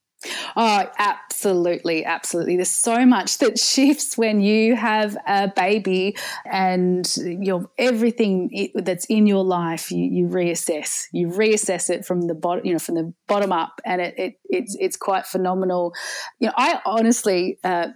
Oh, 0.56 0.86
absolutely, 0.98 2.04
absolutely. 2.04 2.58
There's 2.58 2.70
so 2.70 3.06
much 3.06 3.38
that 3.38 3.58
shifts 3.58 4.18
when 4.18 4.42
you 4.42 4.76
have 4.76 5.16
a 5.26 5.48
baby 5.48 6.18
and 6.46 7.10
your 7.18 7.70
everything 7.78 8.72
that's 8.76 9.06
in 9.06 9.28
your 9.28 9.46
life. 9.46 9.92
You, 9.92 10.04
you 10.04 10.28
reassess. 10.28 11.06
You 11.14 11.30
reassess 11.30 11.90
it 11.90 12.06
from 12.06 12.24
the 12.24 12.36
bottom, 12.36 12.66
you 12.66 12.74
know, 12.74 12.80
from 12.80 12.96
the 12.96 13.14
bottom 13.28 13.54
up, 13.54 13.80
and 13.86 14.02
it, 14.02 14.16
it 14.18 14.34
it's 14.50 14.76
it's 14.80 14.98
quite 14.98 15.26
phenomenal. 15.26 15.94
You 16.40 16.48
know, 16.48 16.54
I 16.58 16.82
honestly 16.86 17.58
uh, 17.64 17.88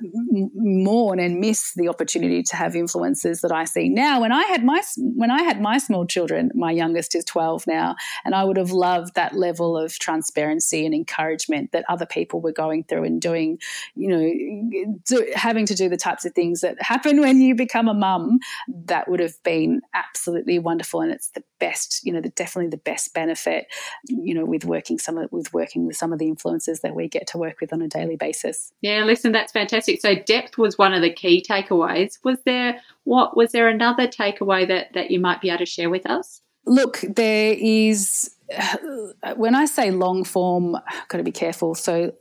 mourn 0.56 1.20
and 1.20 1.40
miss 1.40 1.74
the 1.76 1.90
opportunity 1.90 2.44
to 2.44 2.56
have 2.56 2.76
influences 2.76 3.42
that 3.42 3.52
I 3.52 3.66
see 3.66 3.90
now. 3.90 4.22
When 4.22 4.32
I 4.32 4.44
had 4.44 4.64
my 4.64 4.82
when 4.98 5.32
I 5.32 5.44
had 5.44 5.62
my 5.62 5.78
small 5.78 6.06
children, 6.06 6.52
my 6.56 6.72
youngest 6.72 7.16
is 7.16 7.26
12 7.26 7.68
now, 7.68 7.96
and 8.24 8.34
I 8.34 8.46
would 8.46 8.58
have 8.58 8.72
loved 8.72 9.16
that 9.16 9.36
level 9.36 9.78
of 9.78 10.00
transparency 10.00 10.86
and 10.86 10.96
encouragement 10.96 11.74
that 11.74 11.84
other 11.90 12.06
people 12.14 12.42
were 12.42 12.52
going 12.52 12.84
through 12.84 13.04
and 13.04 13.20
doing, 13.20 13.60
you 13.96 14.08
know, 14.08 14.96
do, 15.06 15.32
having 15.36 15.66
to 15.66 15.76
do 15.76 15.90
the 15.90 15.98
types 15.98 16.26
of 16.26 16.34
things 16.34 16.62
that 16.62 16.82
happen 16.82 17.20
when 17.20 17.42
you 17.42 17.56
become 17.56 17.88
a 17.88 17.94
mum, 17.94 18.40
that 18.86 19.10
would 19.10 19.20
have 19.20 19.42
been 19.44 19.82
absolutely 19.94 20.60
wonderful. 20.60 21.02
And 21.02 21.12
it's 21.12 21.30
the 21.30 21.44
best, 21.60 22.02
you 22.04 22.14
know, 22.14 22.22
the, 22.22 22.30
definitely 22.30 22.70
the 22.70 22.78
best 22.78 23.14
benefit, 23.14 23.68
you 24.08 24.34
know, 24.34 24.46
with 24.46 24.66
working 24.66 25.00
some 25.00 25.18
of, 25.18 25.32
with 25.32 25.54
working 25.54 25.88
with 25.88 25.96
some 25.96 26.14
of 26.14 26.20
the 26.20 26.28
influences 26.28 26.82
that 26.82 26.96
we 26.96 27.08
get 27.08 27.28
to 27.28 27.38
work 27.38 27.60
with 27.60 27.74
on 27.74 27.82
a 27.82 27.88
daily 27.88 28.16
basis. 28.16 28.72
Yeah, 28.82 29.04
listen, 29.04 29.32
that's 29.32 29.52
fantastic. 29.52 30.02
So 30.02 30.16
depth 30.16 30.58
was 30.58 30.78
one 30.78 30.94
of 30.94 31.02
the 31.02 31.14
key 31.14 31.44
takeaways. 31.48 32.20
Was 32.24 32.38
there 32.46 32.80
what 33.06 33.36
was 33.36 33.52
there 33.52 33.68
another 33.68 34.08
takeaway 34.08 34.68
that 34.68 34.94
that 34.94 35.12
you 35.12 35.20
might 35.20 35.42
be 35.42 35.50
able 35.50 35.60
to 35.60 35.66
share 35.66 35.90
with 35.90 36.10
us? 36.10 36.42
Look, 36.66 37.02
there 37.02 37.56
is 37.60 38.32
when 39.36 39.56
I 39.56 39.66
say 39.66 39.92
long 39.92 40.24
form, 40.24 40.76
I've 40.76 41.08
got 41.08 41.18
to 41.18 41.24
be 41.24 41.32
careful. 41.32 41.76
So 41.76 42.14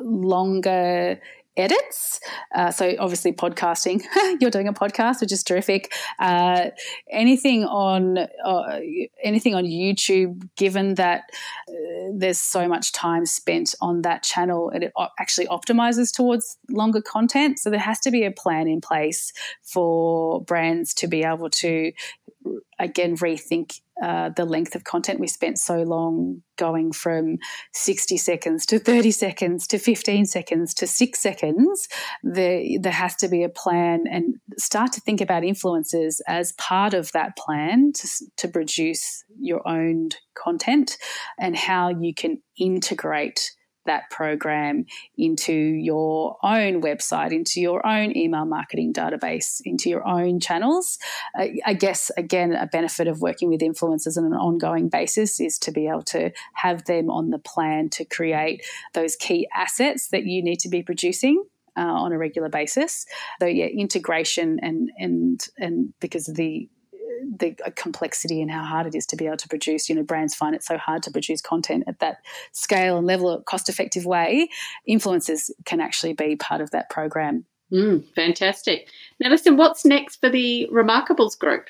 longer 0.00 1.20
edits. 1.58 2.20
Uh, 2.54 2.70
so 2.70 2.94
obviously 2.98 3.32
podcasting, 3.32 4.02
you're 4.40 4.50
doing 4.50 4.68
a 4.68 4.72
podcast, 4.72 5.20
which 5.20 5.32
is 5.32 5.42
terrific. 5.42 5.92
Uh, 6.18 6.66
anything 7.10 7.64
on 7.64 8.18
uh, 8.18 8.80
anything 9.22 9.54
on 9.54 9.64
YouTube, 9.64 10.48
given 10.56 10.94
that 10.94 11.24
uh, 11.68 11.72
there's 12.14 12.38
so 12.38 12.68
much 12.68 12.92
time 12.92 13.26
spent 13.26 13.74
on 13.80 14.02
that 14.02 14.22
channel, 14.22 14.70
and 14.70 14.84
it 14.84 14.92
actually 15.18 15.46
optimizes 15.48 16.14
towards 16.14 16.56
longer 16.70 17.02
content. 17.02 17.58
So 17.58 17.70
there 17.70 17.80
has 17.80 17.98
to 18.00 18.10
be 18.10 18.24
a 18.24 18.30
plan 18.30 18.68
in 18.68 18.80
place 18.80 19.32
for 19.62 20.40
brands 20.42 20.94
to 20.94 21.08
be 21.08 21.24
able 21.24 21.50
to 21.50 21.92
again 22.78 23.16
rethink 23.16 23.80
uh, 24.02 24.30
the 24.30 24.44
length 24.44 24.74
of 24.74 24.84
content. 24.84 25.18
We 25.18 25.26
spent 25.26 25.58
so 25.58 25.82
long 25.82 26.42
going 26.56 26.92
from 26.92 27.38
60 27.72 28.16
seconds 28.16 28.64
to 28.66 28.78
30 28.78 29.10
seconds 29.10 29.66
to 29.68 29.78
15 29.78 30.24
seconds 30.26 30.74
to 30.74 30.86
six 30.86 31.20
seconds. 31.20 31.88
There, 32.22 32.62
there 32.80 32.92
has 32.92 33.16
to 33.16 33.28
be 33.28 33.42
a 33.42 33.48
plan 33.48 34.04
and 34.10 34.36
start 34.56 34.92
to 34.92 35.00
think 35.00 35.20
about 35.20 35.42
influencers 35.42 36.20
as 36.28 36.52
part 36.52 36.94
of 36.94 37.10
that 37.12 37.36
plan 37.36 37.92
to, 37.94 38.08
to 38.36 38.48
produce 38.48 39.24
your 39.40 39.66
own 39.66 40.10
content 40.34 40.96
and 41.38 41.56
how 41.56 41.88
you 41.88 42.14
can 42.14 42.40
integrate 42.56 43.52
that 43.88 44.10
program 44.10 44.86
into 45.16 45.52
your 45.52 46.36
own 46.42 46.80
website, 46.80 47.32
into 47.32 47.60
your 47.60 47.86
own 47.86 48.16
email 48.16 48.44
marketing 48.44 48.92
database, 48.92 49.60
into 49.64 49.90
your 49.90 50.06
own 50.06 50.40
channels. 50.40 50.98
Uh, 51.38 51.46
I 51.66 51.74
guess, 51.74 52.10
again, 52.16 52.54
a 52.54 52.66
benefit 52.66 53.08
of 53.08 53.20
working 53.20 53.48
with 53.48 53.60
influencers 53.60 54.16
on 54.16 54.24
an 54.24 54.34
ongoing 54.34 54.88
basis 54.88 55.40
is 55.40 55.58
to 55.60 55.72
be 55.72 55.88
able 55.88 56.02
to 56.04 56.30
have 56.54 56.84
them 56.84 57.10
on 57.10 57.30
the 57.30 57.38
plan 57.38 57.88
to 57.90 58.04
create 58.04 58.64
those 58.94 59.16
key 59.16 59.48
assets 59.54 60.08
that 60.08 60.24
you 60.24 60.42
need 60.42 60.60
to 60.60 60.68
be 60.68 60.82
producing. 60.82 61.44
Uh, 61.76 61.82
on 61.82 62.10
a 62.10 62.18
regular 62.18 62.48
basis, 62.48 63.06
so 63.38 63.46
yeah, 63.46 63.66
integration 63.66 64.58
and 64.62 64.90
and 64.98 65.46
and 65.58 65.94
because 66.00 66.28
of 66.28 66.34
the 66.34 66.68
the 67.38 67.54
complexity 67.76 68.40
and 68.40 68.50
how 68.50 68.64
hard 68.64 68.86
it 68.86 68.94
is 68.94 69.06
to 69.06 69.16
be 69.16 69.26
able 69.26 69.36
to 69.38 69.48
produce. 69.48 69.88
You 69.88 69.94
know, 69.94 70.02
brands 70.02 70.34
find 70.34 70.54
it 70.54 70.62
so 70.62 70.76
hard 70.76 71.02
to 71.04 71.10
produce 71.10 71.40
content 71.40 71.84
at 71.86 72.00
that 72.00 72.18
scale 72.52 72.98
and 72.98 73.06
level, 73.06 73.28
of 73.28 73.44
cost 73.44 73.68
effective 73.68 74.04
way. 74.04 74.48
Influencers 74.88 75.50
can 75.64 75.80
actually 75.80 76.12
be 76.12 76.36
part 76.36 76.60
of 76.60 76.70
that 76.70 76.90
program. 76.90 77.44
Mm, 77.72 78.04
fantastic. 78.14 78.88
Now, 79.20 79.28
listen, 79.30 79.56
what's 79.56 79.84
next 79.84 80.20
for 80.20 80.30
the 80.30 80.68
Remarkables 80.72 81.38
group? 81.38 81.66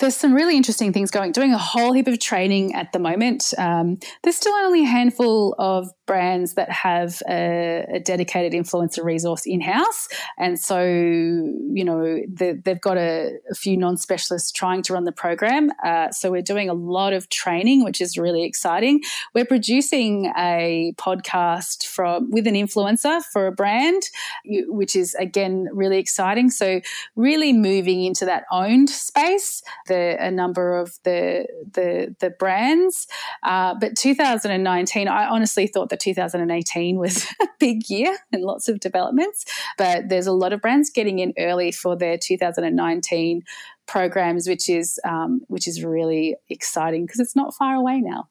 There's 0.00 0.16
some 0.16 0.34
really 0.34 0.56
interesting 0.56 0.92
things 0.92 1.10
going. 1.10 1.32
Doing 1.32 1.52
a 1.52 1.58
whole 1.58 1.92
heap 1.92 2.06
of 2.06 2.18
training 2.18 2.74
at 2.74 2.92
the 2.92 2.98
moment. 2.98 3.52
Um, 3.58 3.98
there's 4.22 4.36
still 4.36 4.54
only 4.54 4.82
a 4.82 4.86
handful 4.86 5.54
of 5.58 5.90
brands 6.06 6.54
that 6.54 6.70
have 6.70 7.20
a, 7.28 7.84
a 7.94 8.00
dedicated 8.00 8.52
influencer 8.52 9.04
resource 9.04 9.44
in 9.46 9.60
house, 9.60 10.08
and 10.38 10.58
so 10.58 10.82
you 10.82 11.84
know 11.84 12.20
the, 12.32 12.60
they've 12.64 12.80
got 12.80 12.96
a, 12.96 13.32
a 13.50 13.54
few 13.54 13.76
non-specialists 13.76 14.52
trying 14.52 14.82
to 14.82 14.92
run 14.92 15.04
the 15.04 15.12
program. 15.12 15.70
Uh, 15.84 16.10
so 16.10 16.30
we're 16.30 16.42
doing 16.42 16.68
a 16.68 16.74
lot 16.74 17.12
of 17.12 17.28
training, 17.28 17.84
which 17.84 18.00
is 18.00 18.16
really 18.16 18.44
exciting. 18.44 19.00
We're 19.34 19.44
producing 19.44 20.32
a 20.36 20.94
podcast 20.96 21.86
from 21.86 22.30
with 22.30 22.46
an 22.46 22.54
influencer 22.54 23.22
for 23.32 23.46
a 23.46 23.52
brand, 23.52 24.02
which 24.44 24.96
is 24.96 25.14
again 25.14 25.68
really 25.72 25.98
exciting. 25.98 26.50
So 26.50 26.80
really 27.16 27.52
moving 27.52 28.04
into 28.04 28.24
that 28.24 28.44
owned 28.50 28.90
space 28.90 29.62
the 29.88 30.16
a 30.20 30.30
number 30.30 30.76
of 30.76 30.98
the 31.04 31.46
the, 31.72 32.14
the 32.20 32.30
brands. 32.30 33.06
Uh, 33.42 33.74
but 33.80 33.96
2019, 33.96 35.08
I 35.08 35.26
honestly 35.26 35.66
thought 35.66 35.88
that 35.90 36.00
2018 36.00 36.98
was 36.98 37.26
a 37.42 37.48
big 37.58 37.88
year 37.90 38.16
and 38.32 38.42
lots 38.42 38.68
of 38.68 38.80
developments. 38.80 39.44
But 39.76 40.08
there's 40.08 40.26
a 40.26 40.32
lot 40.32 40.52
of 40.52 40.60
brands 40.60 40.90
getting 40.90 41.18
in 41.18 41.32
early 41.38 41.72
for 41.72 41.96
their 41.96 42.16
2019 42.16 43.42
programs, 43.86 44.46
which 44.46 44.68
is 44.68 45.00
um, 45.04 45.40
which 45.48 45.66
is 45.66 45.82
really 45.82 46.36
exciting 46.48 47.06
because 47.06 47.20
it's 47.20 47.36
not 47.36 47.54
far 47.54 47.74
away 47.74 48.00
now. 48.00 48.28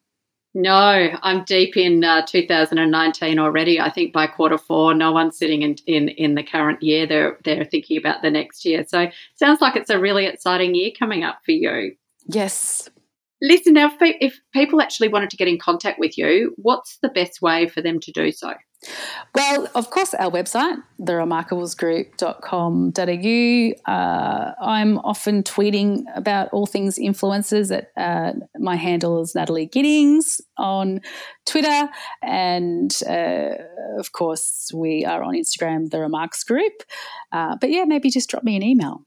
No, 0.59 1.09
I'm 1.21 1.43
deep 1.43 1.77
in 1.77 2.03
uh, 2.03 2.25
2019 2.25 3.37
already. 3.37 3.79
I 3.79 3.91
think 3.91 4.11
by 4.11 4.25
quarter 4.25 4.57
four, 4.57 4.95
no 4.95 5.11
one's 5.11 5.37
sitting 5.37 5.61
in, 5.61 5.75
in, 5.85 6.09
in 6.09 6.33
the 6.33 6.41
current 6.41 6.81
year. 6.81 7.05
They're 7.05 7.37
they're 7.43 7.63
thinking 7.63 7.95
about 7.95 8.23
the 8.23 8.31
next 8.31 8.65
year. 8.65 8.83
So 8.87 9.07
sounds 9.35 9.61
like 9.61 9.75
it's 9.75 9.91
a 9.91 9.99
really 9.99 10.25
exciting 10.25 10.73
year 10.73 10.89
coming 10.97 11.23
up 11.23 11.41
for 11.45 11.51
you. 11.51 11.95
Yes, 12.25 12.89
Listen, 13.41 13.73
now, 13.73 13.91
if, 14.01 14.39
people 14.53 14.81
actually 14.81 15.09
wanted 15.09 15.29
to 15.29 15.37
get 15.37 15.47
in 15.47 15.59
contact 15.59 15.99
with 15.99 16.17
you, 16.17 16.55
what's 16.57 16.97
the 17.01 17.09
best 17.09 17.41
way 17.41 17.67
for 17.67 17.81
them 17.81 17.99
to 17.99 18.11
do 18.11 18.31
so? 18.31 18.53
Well, 19.33 19.67
of 19.75 19.89
course, 19.89 20.13
our 20.13 20.29
website, 20.31 20.77
theremarkablesgroup.com.au. 20.99 23.91
Uh, 23.91 24.51
I'm 24.61 24.99
often 24.99 25.41
tweeting 25.43 26.03
about 26.15 26.47
all 26.53 26.67
things 26.67 26.99
influencers. 26.99 27.75
At 27.75 27.89
uh, 27.97 28.33
my 28.57 28.75
handle 28.75 29.19
is 29.21 29.33
Natalie 29.35 29.65
Giddings 29.65 30.39
on 30.57 31.01
Twitter, 31.45 31.89
and 32.21 32.95
uh, 33.07 33.55
of 33.97 34.11
course, 34.11 34.69
we 34.73 35.05
are 35.05 35.23
on 35.23 35.33
Instagram, 35.33 35.89
the 35.89 35.97
Remarkables 35.97 36.45
Group. 36.45 36.83
Uh, 37.31 37.55
but 37.59 37.71
yeah, 37.71 37.85
maybe 37.85 38.11
just 38.11 38.29
drop 38.29 38.43
me 38.43 38.55
an 38.55 38.61
email. 38.63 39.01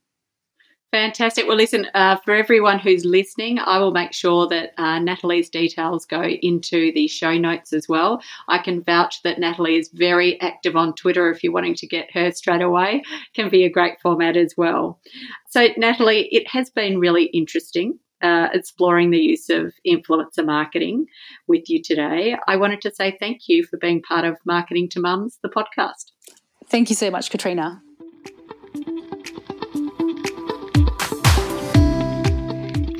Fantastic. 0.90 1.46
Well, 1.46 1.56
listen, 1.56 1.86
uh, 1.94 2.16
for 2.24 2.34
everyone 2.34 2.80
who's 2.80 3.04
listening, 3.04 3.60
I 3.60 3.78
will 3.78 3.92
make 3.92 4.12
sure 4.12 4.48
that 4.48 4.72
uh, 4.76 4.98
Natalie's 4.98 5.48
details 5.48 6.04
go 6.04 6.22
into 6.22 6.90
the 6.92 7.06
show 7.06 7.38
notes 7.38 7.72
as 7.72 7.88
well. 7.88 8.20
I 8.48 8.58
can 8.58 8.82
vouch 8.82 9.22
that 9.22 9.38
Natalie 9.38 9.76
is 9.76 9.88
very 9.94 10.40
active 10.40 10.74
on 10.74 10.94
Twitter 10.94 11.30
if 11.30 11.44
you're 11.44 11.52
wanting 11.52 11.76
to 11.76 11.86
get 11.86 12.10
her 12.12 12.32
straight 12.32 12.60
away. 12.62 13.04
Can 13.34 13.48
be 13.50 13.64
a 13.64 13.70
great 13.70 14.00
format 14.02 14.36
as 14.36 14.54
well. 14.56 14.98
So, 15.48 15.68
Natalie, 15.76 16.28
it 16.32 16.48
has 16.48 16.70
been 16.70 16.98
really 16.98 17.26
interesting. 17.26 17.98
Uh, 18.22 18.48
exploring 18.52 19.10
the 19.10 19.18
use 19.18 19.48
of 19.48 19.72
influencer 19.86 20.44
marketing 20.44 21.06
with 21.48 21.70
you 21.70 21.80
today. 21.82 22.36
I 22.46 22.56
wanted 22.56 22.82
to 22.82 22.94
say 22.94 23.16
thank 23.18 23.48
you 23.48 23.64
for 23.64 23.78
being 23.78 24.02
part 24.02 24.26
of 24.26 24.36
Marketing 24.44 24.90
to 24.90 25.00
Mums, 25.00 25.38
the 25.42 25.48
podcast. 25.48 26.12
Thank 26.66 26.90
you 26.90 26.96
so 26.96 27.10
much, 27.10 27.30
Katrina. 27.30 27.80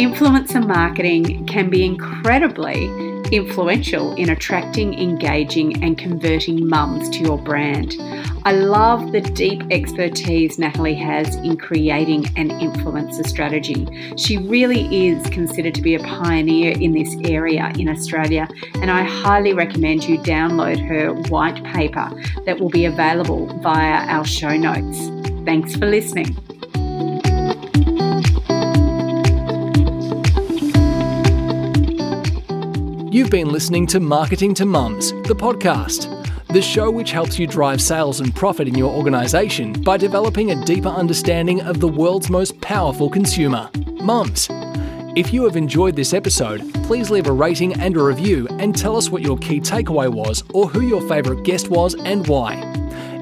Influencer 0.01 0.67
marketing 0.67 1.45
can 1.45 1.69
be 1.69 1.85
incredibly 1.85 2.87
influential 3.33 4.15
in 4.15 4.31
attracting, 4.31 4.99
engaging, 4.99 5.85
and 5.85 5.99
converting 5.99 6.67
mums 6.67 7.11
to 7.11 7.19
your 7.19 7.37
brand. 7.37 7.97
I 8.47 8.53
love 8.53 9.13
the 9.13 9.21
deep 9.21 9.63
expertise 9.71 10.59
Natalie 10.59 10.95
has 10.95 11.37
in 11.37 11.59
creating 11.59 12.29
an 12.37 12.49
influencer 12.49 13.27
strategy. 13.27 13.87
She 14.17 14.39
really 14.39 15.09
is 15.09 15.23
considered 15.29 15.75
to 15.75 15.83
be 15.83 15.97
a 15.97 16.01
pioneer 16.01 16.73
in 16.81 16.93
this 16.93 17.15
area 17.31 17.71
in 17.79 17.87
Australia, 17.87 18.49
and 18.77 18.91
I 18.91 19.03
highly 19.03 19.53
recommend 19.53 20.05
you 20.05 20.17
download 20.21 20.81
her 20.89 21.13
white 21.29 21.63
paper 21.63 22.11
that 22.47 22.59
will 22.59 22.71
be 22.71 22.87
available 22.87 23.49
via 23.59 24.07
our 24.09 24.25
show 24.25 24.57
notes. 24.57 25.11
Thanks 25.45 25.77
for 25.77 25.85
listening. 25.85 26.35
You've 33.13 33.29
been 33.29 33.51
listening 33.51 33.89
to 33.89 33.99
Marketing 33.99 34.55
to 34.55 34.65
Mums, 34.65 35.11
the 35.11 35.35
podcast, 35.35 36.07
the 36.47 36.63
show 36.63 36.93
which 36.93 37.11
helps 37.11 37.41
you 37.41 37.47
drive 37.49 37.83
sales 37.83 38.21
and 38.21 38.33
profit 38.33 38.69
in 38.69 38.77
your 38.77 38.95
organisation 38.95 39.73
by 39.73 39.97
developing 39.97 40.53
a 40.53 40.65
deeper 40.65 40.91
understanding 40.91 41.61
of 41.63 41.81
the 41.81 41.89
world's 41.89 42.31
most 42.31 42.61
powerful 42.61 43.11
consumer, 43.11 43.69
mums. 44.01 44.47
If 45.17 45.33
you 45.33 45.43
have 45.43 45.57
enjoyed 45.57 45.97
this 45.97 46.15
episode, 46.15 46.73
please 46.85 47.11
leave 47.11 47.27
a 47.27 47.33
rating 47.33 47.73
and 47.81 47.97
a 47.97 48.01
review 48.01 48.47
and 48.61 48.79
tell 48.79 48.97
us 48.97 49.11
what 49.11 49.23
your 49.23 49.39
key 49.39 49.59
takeaway 49.59 50.09
was 50.09 50.45
or 50.55 50.69
who 50.69 50.83
your 50.83 51.03
favourite 51.09 51.43
guest 51.43 51.69
was 51.69 51.97
and 52.05 52.29
why. 52.29 52.63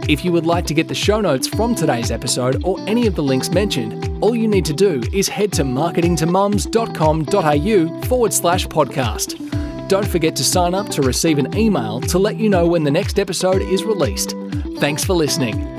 If 0.07 0.23
you 0.23 0.33
would 0.33 0.45
like 0.45 0.67
to 0.67 0.75
get 0.75 0.89
the 0.89 0.95
show 0.95 1.23
notes 1.23 1.49
from 1.49 1.75
today's 1.75 2.11
episode 2.11 2.63
or 2.63 2.79
any 2.81 3.07
of 3.07 3.15
the 3.15 3.23
links 3.23 3.49
mentioned, 3.49 4.23
all 4.23 4.37
you 4.37 4.49
need 4.49 4.67
to 4.67 4.75
do 4.75 5.03
is 5.15 5.29
head 5.29 5.51
to 5.55 5.65
marketingtomums.com.au 5.65 8.03
forward 8.03 8.35
slash 8.35 8.67
podcast. 8.67 9.49
Don't 9.89 10.07
forget 10.07 10.37
to 10.37 10.45
sign 10.45 10.75
up 10.75 10.91
to 10.91 11.03
receive 11.03 11.39
an 11.39 11.57
email 11.57 12.01
to 12.03 12.19
let 12.19 12.37
you 12.37 12.51
know 12.51 12.67
when 12.67 12.85
the 12.85 12.91
next 12.91 13.19
episode 13.19 13.63
is 13.63 13.85
released. 13.85 14.37
Thanks 14.79 15.03
for 15.03 15.15
listening. 15.15 15.78